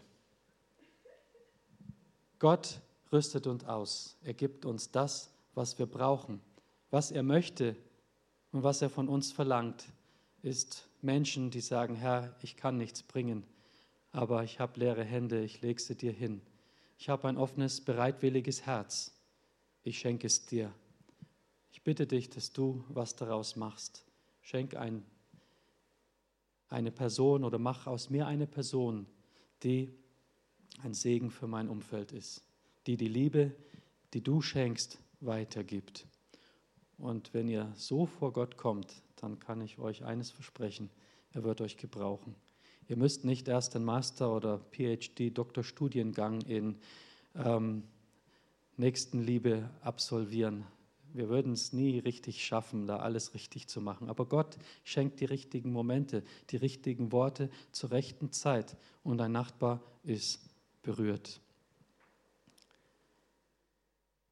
Gott 2.40 2.82
rüstet 3.12 3.48
uns 3.48 3.64
aus. 3.66 4.18
Er 4.24 4.34
gibt 4.34 4.66
uns 4.66 4.92
das, 4.92 5.32
was 5.54 5.78
wir 5.78 5.86
brauchen. 5.86 6.42
Was 6.90 7.12
er 7.12 7.24
möchte 7.24 7.76
und 8.52 8.64
was 8.64 8.82
er 8.82 8.90
von 8.90 9.08
uns 9.08 9.32
verlangt, 9.32 9.86
ist 10.42 10.90
Menschen, 11.02 11.52
die 11.52 11.62
sagen, 11.62 11.96
Herr, 11.96 12.36
ich 12.42 12.58
kann 12.58 12.78
nichts 12.78 13.04
bringen, 13.04 13.44
aber 14.12 14.44
ich 14.44 14.60
habe 14.60 14.80
leere 14.80 15.04
Hände, 15.04 15.44
ich 15.44 15.62
lege 15.62 15.82
sie 15.82 15.96
dir 15.96 16.12
hin. 16.12 16.42
Ich 16.98 17.10
habe 17.10 17.28
ein 17.28 17.38
offenes, 17.38 17.82
bereitwilliges 17.82 18.66
Herz. 18.66 19.14
Ich 19.84 20.00
schenke 20.00 20.28
es 20.28 20.46
dir. 20.46 20.72
Ich 21.72 21.82
bitte 21.84 22.06
dich, 22.06 22.30
dass 22.30 22.54
du 22.54 22.84
was 22.90 23.16
daraus 23.16 23.56
machst. 23.56 24.06
Schenk 24.42 24.76
ein, 24.76 25.04
eine 26.68 26.92
Person 26.92 27.44
oder 27.44 27.58
mach 27.58 27.88
aus 27.88 28.10
mir 28.10 28.28
eine 28.28 28.48
Person, 28.48 29.08
die 29.64 29.92
ein 30.84 30.94
Segen 30.94 31.32
für 31.32 31.48
mein 31.48 31.70
Umfeld 31.70 32.12
ist 32.12 32.44
die 32.88 32.98
die 32.98 33.08
Liebe, 33.08 33.52
die 34.14 34.22
du 34.22 34.42
schenkst, 34.42 35.00
weitergibt. 35.20 36.08
Und 36.98 37.34
wenn 37.34 37.48
ihr 37.48 37.72
so 37.76 38.06
vor 38.06 38.34
Gott 38.34 38.58
kommt, 38.58 39.02
dann 39.16 39.40
kann 39.40 39.62
ich 39.62 39.80
euch 39.80 40.04
eines 40.04 40.32
versprechen, 40.32 40.90
er 41.32 41.44
wird 41.44 41.62
euch 41.62 41.78
gebrauchen. 41.78 42.36
Ihr 42.92 42.98
müsst 42.98 43.24
nicht 43.24 43.48
erst 43.48 43.74
einen 43.78 43.86
Master- 43.86 44.36
oder 44.36 44.60
PhD-Doktorstudiengang 44.74 46.42
in 46.42 46.76
ähm, 47.36 47.84
Nächstenliebe 48.76 49.70
absolvieren. 49.82 50.66
Wir 51.14 51.30
würden 51.30 51.54
es 51.54 51.72
nie 51.72 52.00
richtig 52.00 52.46
schaffen, 52.46 52.88
da 52.88 52.98
alles 52.98 53.34
richtig 53.34 53.70
zu 53.70 53.80
machen. 53.80 54.10
Aber 54.10 54.26
Gott 54.26 54.58
schenkt 54.84 55.22
die 55.22 55.26
richtigen 55.26 55.72
Momente, 55.72 56.22
die 56.50 56.58
richtigen 56.58 57.14
Worte 57.14 57.50
zur 57.72 57.92
rechten 57.92 58.34
Zeit 58.34 58.76
und 59.06 59.22
ein 59.22 59.32
Nachbar 59.32 59.82
ist 60.04 60.50
berührt. 60.84 61.40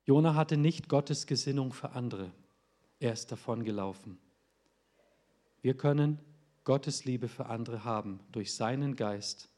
Jona 0.05 0.35
hatte 0.35 0.57
nicht 0.57 0.89
Gottes 0.89 1.27
Gesinnung 1.27 1.71
für 1.71 1.91
andere. 1.91 2.29
Er 2.99 3.13
ist 3.13 3.31
davongelaufen. 3.31 4.17
Wir 5.61 5.77
können 5.77 6.19
Gottes 6.69 7.03
Liebe 7.03 7.27
für 7.27 7.47
andere 7.47 7.83
haben 7.83 8.19
durch 8.31 8.53
seinen 8.53 8.95
Geist, 8.95 9.49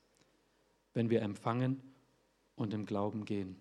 wenn 0.94 1.10
wir 1.10 1.22
empfangen 1.22 1.82
und 2.56 2.74
im 2.74 2.86
Glauben 2.86 3.26
gehen. 3.26 3.58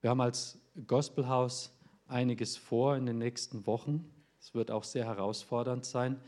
Wir 0.00 0.08
haben 0.08 0.22
als 0.22 0.58
Gospelhaus 0.86 1.70
einiges 2.08 2.56
vor 2.56 2.96
in 2.96 3.04
den 3.04 3.18
nächsten 3.18 3.66
Wochen. 3.66 4.10
Es 4.40 4.54
wird 4.54 4.70
auch 4.70 4.84
sehr 4.84 5.04
herausfordernd 5.04 5.84
sein. 5.84 6.18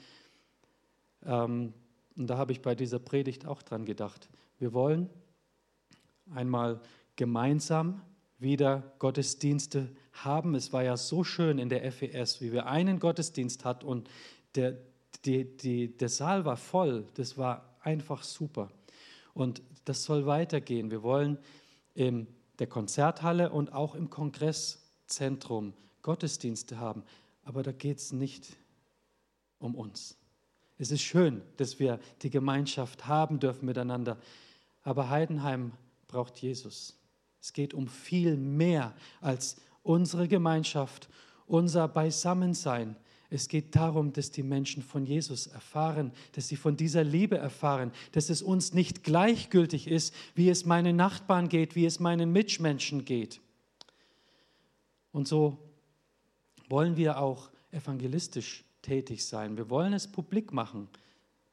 Ähm, 1.24 1.72
und 2.14 2.26
da 2.26 2.36
habe 2.36 2.52
ich 2.52 2.60
bei 2.60 2.74
dieser 2.74 2.98
Predigt 2.98 3.46
auch 3.46 3.62
dran 3.62 3.86
gedacht. 3.86 4.28
Wir 4.58 4.74
wollen 4.74 5.08
einmal 6.34 6.78
gemeinsam 7.16 8.02
wieder 8.38 8.92
Gottesdienste 8.98 9.88
haben. 10.12 10.56
Es 10.56 10.74
war 10.74 10.82
ja 10.82 10.98
so 10.98 11.24
schön 11.24 11.58
in 11.58 11.70
der 11.70 11.90
FES, 11.90 12.42
wie 12.42 12.52
wir 12.52 12.66
einen 12.66 12.98
Gottesdienst 12.98 13.64
hatten 13.64 13.86
und 13.86 14.10
der, 14.56 14.76
die, 15.24 15.56
die, 15.56 15.96
der 15.96 16.08
Saal 16.08 16.44
war 16.44 16.56
voll. 16.56 17.06
Das 17.14 17.38
war 17.38 17.76
einfach 17.82 18.22
super. 18.22 18.70
Und 19.32 19.62
das 19.84 20.04
soll 20.04 20.26
weitergehen. 20.26 20.90
Wir 20.90 21.02
wollen 21.02 21.38
in 21.94 22.26
der 22.58 22.66
Konzerthalle 22.66 23.50
und 23.50 23.72
auch 23.72 23.94
im 23.94 24.10
Kongresszentrum 24.10 25.74
Gottesdienste 26.02 26.78
haben. 26.78 27.02
Aber 27.44 27.62
da 27.62 27.72
geht 27.72 27.98
es 27.98 28.12
nicht 28.12 28.56
um 29.58 29.74
uns. 29.74 30.16
Es 30.78 30.90
ist 30.90 31.02
schön, 31.02 31.42
dass 31.56 31.78
wir 31.78 32.00
die 32.22 32.30
Gemeinschaft 32.30 33.06
haben 33.06 33.38
dürfen 33.38 33.66
miteinander. 33.66 34.18
Aber 34.82 35.08
Heidenheim 35.08 35.72
braucht 36.08 36.38
Jesus. 36.38 36.98
Es 37.40 37.52
geht 37.52 37.74
um 37.74 37.88
viel 37.88 38.36
mehr 38.36 38.94
als 39.20 39.56
unsere 39.82 40.28
Gemeinschaft, 40.28 41.08
unser 41.46 41.88
Beisammensein. 41.88 42.96
Es 43.30 43.48
geht 43.48 43.74
darum, 43.74 44.12
dass 44.12 44.30
die 44.30 44.42
Menschen 44.42 44.82
von 44.82 45.06
Jesus 45.06 45.46
erfahren, 45.46 46.12
dass 46.32 46.48
sie 46.48 46.56
von 46.56 46.76
dieser 46.76 47.02
Liebe 47.02 47.36
erfahren, 47.36 47.90
dass 48.12 48.30
es 48.30 48.42
uns 48.42 48.74
nicht 48.74 49.02
gleichgültig 49.02 49.88
ist, 49.88 50.14
wie 50.34 50.48
es 50.50 50.64
meinen 50.64 50.96
Nachbarn 50.96 51.48
geht, 51.48 51.74
wie 51.74 51.86
es 51.86 52.00
meinen 52.00 52.32
Mitmenschen 52.32 53.04
geht. 53.04 53.40
Und 55.12 55.26
so 55.26 55.58
wollen 56.68 56.96
wir 56.96 57.18
auch 57.18 57.50
evangelistisch 57.70 58.64
tätig 58.82 59.24
sein. 59.24 59.56
Wir 59.56 59.70
wollen 59.70 59.92
es 59.92 60.06
publik 60.10 60.52
machen, 60.52 60.88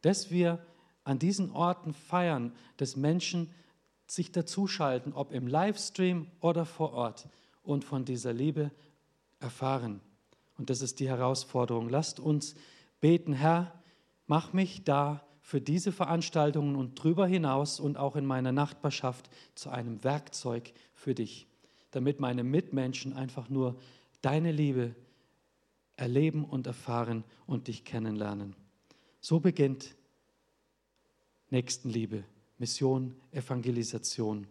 dass 0.01 0.31
wir 0.31 0.59
an 1.03 1.19
diesen 1.19 1.51
Orten 1.51 1.93
feiern, 1.93 2.53
dass 2.77 2.95
Menschen 2.95 3.49
sich 4.07 4.31
dazuschalten, 4.31 5.13
ob 5.13 5.31
im 5.31 5.47
Livestream 5.47 6.27
oder 6.41 6.65
vor 6.65 6.93
Ort 6.93 7.27
und 7.63 7.85
von 7.85 8.03
dieser 8.03 8.33
Liebe 8.33 8.71
erfahren. 9.39 10.01
Und 10.61 10.69
das 10.69 10.83
ist 10.83 10.99
die 10.99 11.09
Herausforderung. 11.09 11.89
Lasst 11.89 12.19
uns 12.19 12.53
beten, 12.99 13.33
Herr, 13.33 13.73
mach 14.27 14.53
mich 14.53 14.83
da 14.83 15.25
für 15.41 15.59
diese 15.59 15.91
Veranstaltungen 15.91 16.75
und 16.75 16.99
darüber 16.99 17.25
hinaus 17.25 17.79
und 17.79 17.97
auch 17.97 18.15
in 18.15 18.27
meiner 18.27 18.51
Nachbarschaft 18.51 19.31
zu 19.55 19.71
einem 19.71 20.03
Werkzeug 20.03 20.71
für 20.93 21.15
dich, 21.15 21.47
damit 21.89 22.19
meine 22.19 22.43
Mitmenschen 22.43 23.13
einfach 23.13 23.49
nur 23.49 23.79
deine 24.21 24.51
Liebe 24.51 24.93
erleben 25.95 26.45
und 26.45 26.67
erfahren 26.67 27.23
und 27.47 27.67
dich 27.67 27.83
kennenlernen. 27.83 28.55
So 29.19 29.39
beginnt 29.39 29.95
Nächstenliebe, 31.49 32.23
Mission, 32.59 33.15
Evangelisation. 33.31 34.45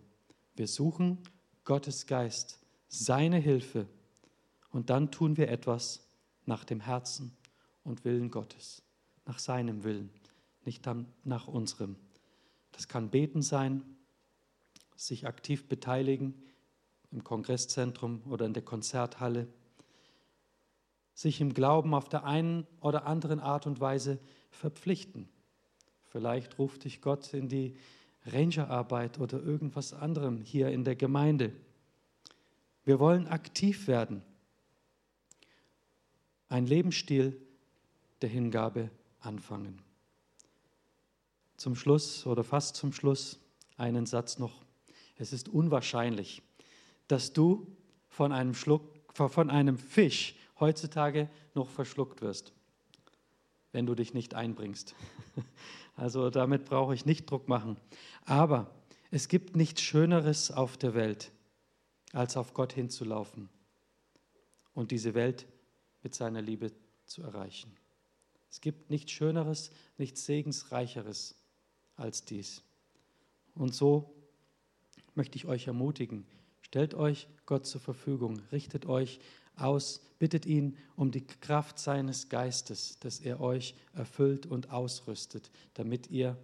Wir 0.57 0.66
suchen 0.66 1.18
Gottes 1.62 2.09
Geist, 2.09 2.59
seine 2.88 3.37
Hilfe 3.37 3.87
und 4.70 4.90
dann 4.90 5.11
tun 5.11 5.37
wir 5.37 5.48
etwas 5.48 6.06
nach 6.46 6.64
dem 6.64 6.80
Herzen 6.80 7.37
und 7.85 8.04
Willen 8.04 8.30
Gottes, 8.30 8.83
nach 9.26 9.38
seinem 9.38 9.85
Willen, 9.85 10.11
nicht 10.64 10.88
nach 11.24 11.48
unserem. 11.48 11.96
Das 12.72 12.88
kann 12.88 13.11
Beten 13.11 13.42
sein, 13.42 13.83
sich 14.96 15.26
aktiv 15.26 15.68
beteiligen 15.68 16.35
im 17.11 17.24
Kongresszentrum 17.24 18.22
oder 18.28 18.46
in 18.46 18.52
der 18.52 18.64
Konzerthalle, 18.64 19.48
sich 21.14 21.40
im 21.40 21.52
Glauben 21.52 21.94
auf 21.94 22.09
der 22.09 22.24
einen 22.24 22.66
oder 22.80 23.06
anderen 23.06 23.40
Art 23.40 23.66
und 23.66 23.80
Weise 23.80 24.18
verpflichten. 24.50 25.28
Vielleicht 26.04 26.59
ruft 26.59 26.85
dich 26.85 27.02
Gott 27.02 27.35
in 27.35 27.48
die 27.48 27.76
Rangerarbeit 28.26 29.18
oder 29.18 29.42
irgendwas 29.42 29.92
anderem 29.92 30.40
hier 30.40 30.68
in 30.68 30.85
der 30.85 30.96
Gemeinde. 30.96 31.52
Wir 32.85 32.98
wollen 32.98 33.26
aktiv 33.26 33.87
werden 33.87 34.22
ein 36.50 36.66
Lebensstil 36.66 37.40
der 38.20 38.28
Hingabe 38.28 38.90
anfangen. 39.20 39.80
Zum 41.56 41.74
Schluss 41.74 42.26
oder 42.26 42.44
fast 42.44 42.76
zum 42.76 42.92
Schluss 42.92 43.38
einen 43.76 44.04
Satz 44.04 44.38
noch. 44.38 44.62
Es 45.16 45.32
ist 45.32 45.48
unwahrscheinlich, 45.48 46.42
dass 47.08 47.32
du 47.32 47.66
von 48.08 48.32
einem, 48.32 48.54
Schluck, 48.54 48.82
von 49.14 49.48
einem 49.48 49.78
Fisch 49.78 50.34
heutzutage 50.58 51.30
noch 51.54 51.70
verschluckt 51.70 52.20
wirst, 52.20 52.52
wenn 53.72 53.86
du 53.86 53.94
dich 53.94 54.12
nicht 54.12 54.34
einbringst. 54.34 54.94
Also 55.96 56.30
damit 56.30 56.64
brauche 56.64 56.94
ich 56.94 57.04
nicht 57.04 57.30
Druck 57.30 57.46
machen. 57.46 57.76
Aber 58.24 58.70
es 59.10 59.28
gibt 59.28 59.54
nichts 59.54 59.82
Schöneres 59.82 60.50
auf 60.50 60.78
der 60.78 60.94
Welt, 60.94 61.30
als 62.14 62.38
auf 62.38 62.54
Gott 62.54 62.72
hinzulaufen 62.72 63.50
und 64.72 64.92
diese 64.92 65.12
Welt 65.12 65.46
mit 66.02 66.14
seiner 66.14 66.42
Liebe 66.42 66.72
zu 67.06 67.22
erreichen. 67.22 67.72
Es 68.50 68.60
gibt 68.60 68.90
nichts 68.90 69.12
Schöneres, 69.12 69.70
nichts 69.96 70.24
Segensreicheres 70.26 71.36
als 71.96 72.24
dies. 72.24 72.62
Und 73.54 73.74
so 73.74 74.14
möchte 75.14 75.36
ich 75.36 75.46
euch 75.46 75.66
ermutigen, 75.66 76.26
stellt 76.62 76.94
euch 76.94 77.28
Gott 77.46 77.66
zur 77.66 77.80
Verfügung, 77.80 78.40
richtet 78.52 78.86
euch 78.86 79.20
aus, 79.56 80.00
bittet 80.18 80.46
ihn 80.46 80.76
um 80.96 81.10
die 81.10 81.26
Kraft 81.26 81.78
seines 81.78 82.28
Geistes, 82.28 82.98
dass 83.00 83.20
er 83.20 83.40
euch 83.40 83.74
erfüllt 83.92 84.46
und 84.46 84.70
ausrüstet, 84.70 85.50
damit 85.74 86.10
ihr 86.10 86.36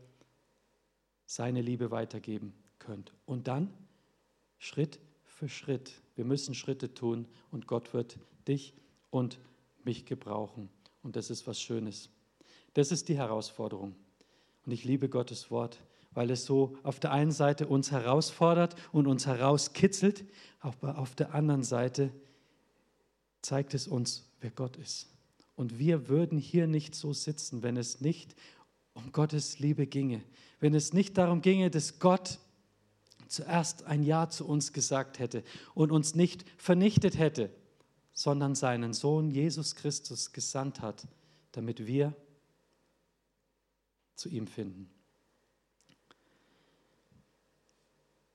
seine 1.27 1.63
Liebe 1.63 1.91
weitergeben 1.91 2.55
könnt. 2.79 3.13
Und 3.25 3.49
dann 3.49 3.73
Schritt 4.59 5.01
für 5.25 5.49
Schritt. 5.49 5.93
Wir 6.15 6.25
müssen 6.25 6.55
Schritte 6.55 6.95
tun 6.95 7.27
und 7.51 7.67
Gott 7.67 7.93
wird 7.93 8.19
dich 8.47 8.75
und 9.11 9.39
mich 9.85 10.05
gebrauchen. 10.05 10.69
Und 11.03 11.17
das 11.17 11.31
ist 11.31 11.47
was 11.47 11.61
Schönes. 11.61 12.11
Das 12.75 12.91
ist 12.93 13.09
die 13.09 13.17
Herausforderung. 13.17 13.95
Und 14.65 14.73
ich 14.73 14.85
liebe 14.85 15.09
Gottes 15.09 15.51
Wort, 15.51 15.79
weil 16.13 16.31
es 16.31 16.45
so 16.45 16.77
auf 16.83 16.99
der 16.99 17.13
einen 17.13 17.31
Seite 17.31 17.67
uns 17.69 17.91
herausfordert 17.91 18.75
und 18.93 19.07
uns 19.07 19.27
herauskitzelt, 19.27 20.25
aber 20.61 20.99
auf 20.99 21.15
der 21.15 21.35
anderen 21.35 21.63
Seite 21.63 22.11
zeigt 23.43 23.75
es 23.75 23.87
uns, 23.87 24.29
wer 24.41 24.51
Gott 24.51 24.77
ist. 24.77 25.09
Und 25.55 25.79
wir 25.79 26.09
würden 26.09 26.39
hier 26.39 26.67
nicht 26.67 26.95
so 26.95 27.13
sitzen, 27.13 27.63
wenn 27.63 27.77
es 27.77 28.01
nicht 28.01 28.35
um 28.93 29.13
Gottes 29.13 29.59
Liebe 29.59 29.87
ginge, 29.87 30.23
wenn 30.59 30.75
es 30.75 30.93
nicht 30.93 31.17
darum 31.17 31.43
ginge, 31.43 31.71
dass 31.71 31.99
Gott 31.99 32.39
zuerst 33.29 33.85
ein 33.85 34.03
Ja 34.03 34.29
zu 34.29 34.47
uns 34.47 34.73
gesagt 34.73 35.19
hätte 35.19 35.45
und 35.75 35.93
uns 35.93 36.15
nicht 36.15 36.45
vernichtet 36.57 37.19
hätte, 37.19 37.51
sondern 38.17 38.55
seinen 38.55 38.95
Sohn 38.95 39.31
Jesus 39.31 39.77
Christus 39.77 40.33
gesandt 40.33 40.81
hat, 40.81 41.07
damit 41.53 41.87
wir 41.87 42.15
zu 44.15 44.31
ihm 44.31 44.47
finden. 44.47 44.89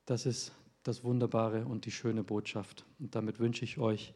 Das 0.06 0.28
ist 0.28 0.52
das 0.84 1.04
Wunderbare 1.04 1.66
und 1.66 1.86
die 1.86 1.92
schöne 1.92 2.24
Botschaft. 2.24 2.86
Und 3.00 3.16
damit 3.16 3.40
wünsche 3.40 3.66
ich 3.66 3.80
euch 3.80 4.14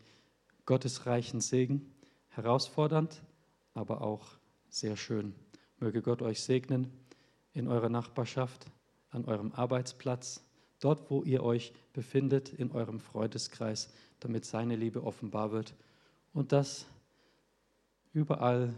Gottes 0.67 1.07
reichen 1.07 1.41
Segen, 1.41 1.91
herausfordernd, 2.29 3.23
aber 3.73 4.01
auch 4.01 4.37
sehr 4.69 4.95
schön. 4.95 5.33
Möge 5.79 6.03
Gott 6.03 6.21
euch 6.21 6.41
segnen 6.41 6.91
in 7.53 7.67
eurer 7.67 7.89
Nachbarschaft, 7.89 8.67
an 9.09 9.25
eurem 9.25 9.51
Arbeitsplatz, 9.51 10.43
dort, 10.79 11.09
wo 11.09 11.23
ihr 11.23 11.41
euch 11.41 11.73
befindet, 11.95 12.49
in 12.49 12.71
eurem 12.71 12.99
Freundeskreis 12.99 13.89
damit 14.19 14.45
seine 14.45 14.75
Liebe 14.75 15.03
offenbar 15.03 15.51
wird 15.51 15.73
und 16.33 16.51
dass 16.51 16.85
überall 18.13 18.77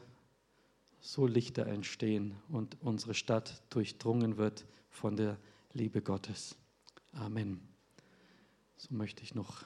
so 1.00 1.26
Lichter 1.26 1.66
entstehen 1.66 2.36
und 2.50 2.78
unsere 2.82 3.16
Stadt 3.16 3.64
durchdrungen 3.72 4.38
wird 4.38 4.66
von 4.90 5.16
der 5.16 5.38
Liebe 5.74 6.02
Gottes. 6.02 6.56
Amen. 7.14 7.60
So 8.78 8.94
möchte 8.94 9.24
ich 9.24 9.34
noch 9.34 9.64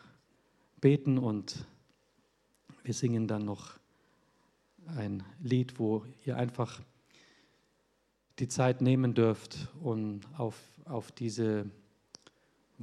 beten 0.80 1.18
und 1.18 1.66
wir 2.84 2.94
singen 2.94 3.28
dann 3.28 3.44
noch 3.44 3.74
ein 4.86 5.24
Lied, 5.42 5.78
wo 5.78 6.06
ihr 6.26 6.38
einfach 6.38 6.82
die 8.40 8.48
Zeit 8.48 8.82
nehmen 8.82 9.14
dürft, 9.14 9.68
um 9.82 10.22
auf, 10.38 10.58
auf 10.86 11.12
diese 11.12 11.70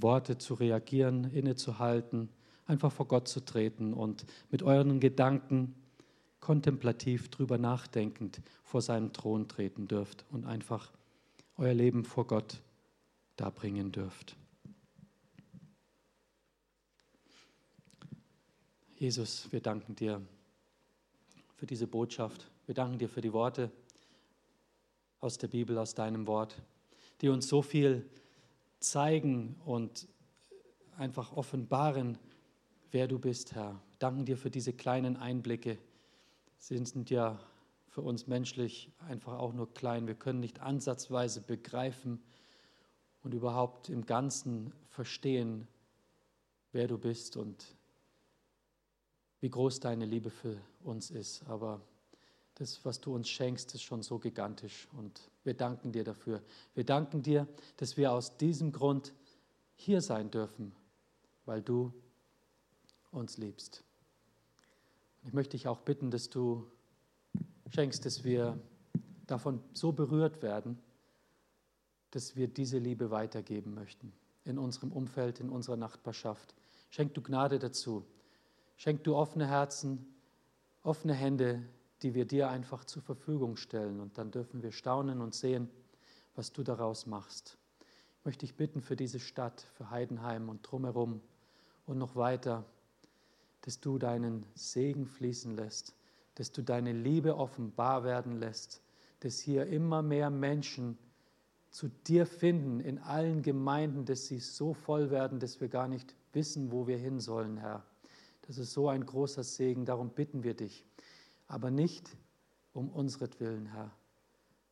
Worte 0.02 0.38
zu 0.38 0.54
reagieren, 0.54 1.24
innezuhalten, 1.32 2.28
einfach 2.66 2.92
vor 2.92 3.08
Gott 3.08 3.28
zu 3.28 3.44
treten 3.44 3.94
und 3.94 4.24
mit 4.50 4.62
euren 4.62 5.00
Gedanken 5.00 5.74
kontemplativ 6.40 7.30
drüber 7.30 7.58
nachdenkend 7.58 8.40
vor 8.62 8.82
seinen 8.82 9.12
Thron 9.12 9.48
treten 9.48 9.88
dürft 9.88 10.24
und 10.30 10.46
einfach 10.46 10.92
euer 11.56 11.74
Leben 11.74 12.04
vor 12.04 12.26
Gott 12.26 12.60
darbringen 13.36 13.92
dürft. 13.92 14.36
Jesus, 18.96 19.50
wir 19.52 19.60
danken 19.60 19.94
dir 19.94 20.20
für 21.54 21.66
diese 21.66 21.86
Botschaft. 21.86 22.50
Wir 22.66 22.74
danken 22.74 22.98
dir 22.98 23.08
für 23.08 23.20
die 23.20 23.32
Worte 23.32 23.70
aus 25.20 25.38
der 25.38 25.48
Bibel, 25.48 25.78
aus 25.78 25.94
deinem 25.94 26.26
Wort, 26.26 26.60
die 27.20 27.28
uns 27.28 27.48
so 27.48 27.62
viel 27.62 28.08
zeigen 28.80 29.56
und 29.64 30.08
einfach 30.96 31.32
offenbaren, 31.32 32.18
wer 32.90 33.08
du 33.08 33.18
bist, 33.18 33.54
Herr. 33.54 33.72
Wir 33.72 33.98
danken 33.98 34.24
dir 34.24 34.36
für 34.36 34.50
diese 34.50 34.72
kleinen 34.72 35.16
Einblicke. 35.16 35.78
Sie 36.58 36.76
sind 36.84 37.10
ja 37.10 37.38
für 37.88 38.02
uns 38.02 38.26
menschlich 38.26 38.90
einfach 39.08 39.38
auch 39.38 39.52
nur 39.52 39.72
klein. 39.74 40.06
Wir 40.06 40.14
können 40.14 40.40
nicht 40.40 40.60
ansatzweise 40.60 41.40
begreifen 41.40 42.22
und 43.22 43.34
überhaupt 43.34 43.88
im 43.88 44.06
Ganzen 44.06 44.72
verstehen, 44.88 45.66
wer 46.72 46.86
du 46.86 46.98
bist 46.98 47.36
und 47.36 47.76
wie 49.40 49.50
groß 49.50 49.80
deine 49.80 50.04
Liebe 50.04 50.30
für 50.30 50.56
uns 50.82 51.10
ist. 51.10 51.42
Aber 51.48 51.80
das, 52.58 52.84
was 52.84 53.00
du 53.00 53.14
uns 53.14 53.28
schenkst, 53.28 53.74
ist 53.74 53.82
schon 53.82 54.02
so 54.02 54.18
gigantisch 54.18 54.88
und 54.98 55.30
wir 55.44 55.54
danken 55.54 55.92
dir 55.92 56.04
dafür. 56.04 56.42
Wir 56.74 56.84
danken 56.84 57.22
dir, 57.22 57.46
dass 57.76 57.96
wir 57.96 58.12
aus 58.12 58.36
diesem 58.36 58.72
Grund 58.72 59.14
hier 59.76 60.00
sein 60.00 60.30
dürfen, 60.30 60.74
weil 61.46 61.62
du 61.62 61.92
uns 63.12 63.38
liebst. 63.38 63.84
Ich 65.24 65.32
möchte 65.32 65.52
dich 65.52 65.68
auch 65.68 65.80
bitten, 65.80 66.10
dass 66.10 66.30
du 66.30 66.66
schenkst, 67.70 68.04
dass 68.04 68.24
wir 68.24 68.58
davon 69.26 69.62
so 69.72 69.92
berührt 69.92 70.42
werden, 70.42 70.78
dass 72.10 72.34
wir 72.34 72.48
diese 72.48 72.78
Liebe 72.78 73.10
weitergeben 73.10 73.74
möchten 73.74 74.12
in 74.44 74.58
unserem 74.58 74.90
Umfeld, 74.90 75.40
in 75.40 75.50
unserer 75.50 75.76
Nachbarschaft. 75.76 76.54
Schenk 76.90 77.14
du 77.14 77.22
Gnade 77.22 77.58
dazu. 77.58 78.04
Schenk 78.76 79.04
du 79.04 79.14
offene 79.14 79.46
Herzen, 79.46 80.06
offene 80.82 81.14
Hände, 81.14 81.62
die 82.02 82.14
wir 82.14 82.24
dir 82.24 82.48
einfach 82.48 82.84
zur 82.84 83.02
Verfügung 83.02 83.56
stellen. 83.56 84.00
Und 84.00 84.18
dann 84.18 84.30
dürfen 84.30 84.62
wir 84.62 84.72
staunen 84.72 85.20
und 85.20 85.34
sehen, 85.34 85.68
was 86.34 86.52
du 86.52 86.62
daraus 86.62 87.06
machst. 87.06 87.58
Ich 88.18 88.24
möchte 88.24 88.46
dich 88.46 88.54
bitten 88.54 88.80
für 88.80 88.96
diese 88.96 89.20
Stadt, 89.20 89.60
für 89.76 89.90
Heidenheim 89.90 90.48
und 90.48 90.62
drumherum 90.62 91.20
und 91.86 91.98
noch 91.98 92.14
weiter, 92.14 92.64
dass 93.62 93.80
du 93.80 93.98
deinen 93.98 94.44
Segen 94.54 95.06
fließen 95.06 95.56
lässt, 95.56 95.94
dass 96.36 96.52
du 96.52 96.62
deine 96.62 96.92
Liebe 96.92 97.36
offenbar 97.36 98.04
werden 98.04 98.38
lässt, 98.38 98.82
dass 99.20 99.40
hier 99.40 99.66
immer 99.66 100.02
mehr 100.02 100.30
Menschen 100.30 100.96
zu 101.70 101.88
dir 102.06 102.26
finden 102.26 102.80
in 102.80 102.98
allen 102.98 103.42
Gemeinden, 103.42 104.04
dass 104.04 104.26
sie 104.26 104.38
so 104.38 104.74
voll 104.74 105.10
werden, 105.10 105.40
dass 105.40 105.60
wir 105.60 105.68
gar 105.68 105.88
nicht 105.88 106.14
wissen, 106.32 106.70
wo 106.70 106.86
wir 106.86 106.98
hin 106.98 107.20
sollen, 107.20 107.56
Herr. 107.56 107.84
Das 108.42 108.58
ist 108.58 108.72
so 108.72 108.88
ein 108.88 109.04
großer 109.04 109.42
Segen, 109.42 109.84
darum 109.84 110.10
bitten 110.10 110.44
wir 110.44 110.54
dich 110.54 110.84
aber 111.48 111.70
nicht 111.70 112.16
um 112.72 112.90
unsretwillen, 112.90 113.66
Herr, 113.66 113.90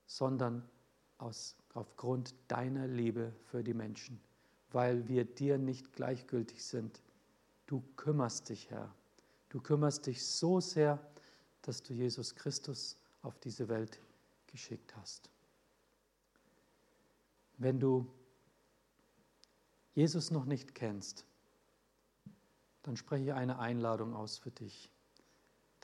sondern 0.07 0.63
aus, 1.19 1.57
aufgrund 1.73 2.35
deiner 2.49 2.87
Liebe 2.87 3.33
für 3.51 3.65
die 3.65 3.75
Menschen, 3.75 4.21
weil 4.71 5.09
wir 5.09 5.25
dir 5.25 5.59
nicht 5.59 5.93
gleichgültig 5.95 6.63
sind. 6.63 7.03
Du 7.67 7.83
kümmerst 7.97 8.51
dich, 8.51 8.71
Herr. 8.71 8.95
Du 9.49 9.61
kümmerst 9.61 10.07
dich 10.07 10.25
so 10.25 10.61
sehr, 10.61 11.01
dass 11.63 11.83
du 11.83 11.95
Jesus 11.95 12.35
Christus 12.35 12.97
auf 13.23 13.39
diese 13.39 13.69
Welt 13.69 13.99
geschickt 14.47 14.95
hast. 14.97 15.31
Wenn 17.57 17.81
du 17.81 18.07
Jesus 19.95 20.31
noch 20.31 20.45
nicht 20.45 20.75
kennst, 20.75 21.25
dann 22.83 22.97
spreche 22.97 23.35
eine 23.35 23.59
Einladung 23.59 24.15
aus 24.15 24.37
für 24.37 24.51
dich 24.51 24.91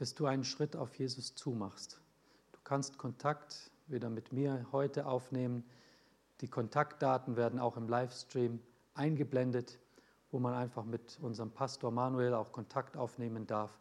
dass 0.03 0.15
du 0.15 0.27
einen 0.27 0.43
Schritt 0.43 0.75
auf 0.75 0.97
Jesus 0.97 1.37
zumachst. 1.37 2.01
Du 2.51 2.59
kannst 2.65 2.99
Kontakt 2.99 3.71
wieder 3.87 4.11
mit 4.11 4.33
mir 4.33 4.67
heute 4.73 5.07
aufnehmen. 5.07 5.63
Die 6.41 6.49
Kontaktdaten 6.49 7.37
werden 7.37 7.61
auch 7.61 7.77
im 7.77 7.87
Livestream 7.87 8.59
eingeblendet, 8.95 9.79
wo 10.33 10.41
man 10.41 10.55
einfach 10.55 10.85
mit 10.85 11.21
unserem 11.21 11.53
Pastor 11.53 11.93
Manuel 11.93 12.35
auch 12.35 12.51
Kontakt 12.51 12.97
aufnehmen 12.97 13.47
darf. 13.47 13.79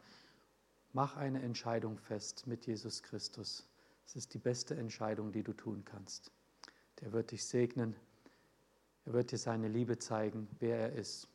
Mach 0.94 1.18
eine 1.18 1.42
Entscheidung 1.42 1.98
fest 1.98 2.46
mit 2.46 2.68
Jesus 2.68 3.02
Christus. 3.02 3.68
Es 4.06 4.16
ist 4.16 4.36
die 4.36 4.40
beste 4.40 4.76
Entscheidung, 4.76 5.32
die 5.32 5.42
du 5.42 5.54
tun 5.54 5.84
kannst. 5.86 6.32
Der 7.00 7.14
wird 7.14 7.32
dich 7.32 7.44
segnen. 7.48 7.96
Er 9.06 9.14
wird 9.14 9.32
dir 9.32 9.40
seine 9.40 9.70
Liebe 9.70 9.98
zeigen, 9.98 10.48
wer 10.60 10.78
er 10.82 10.94
ist 10.94 11.28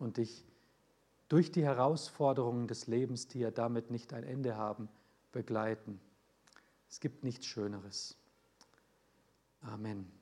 und 0.00 0.16
dich 0.16 0.44
durch 1.32 1.50
die 1.50 1.64
Herausforderungen 1.64 2.68
des 2.68 2.88
Lebens, 2.88 3.26
die 3.26 3.38
ja 3.38 3.50
damit 3.50 3.90
nicht 3.90 4.12
ein 4.12 4.22
Ende 4.22 4.54
haben, 4.58 4.90
begleiten. 5.32 5.98
Es 6.90 7.00
gibt 7.00 7.24
nichts 7.24 7.46
Schöneres. 7.46 8.18
Amen. 9.62 10.12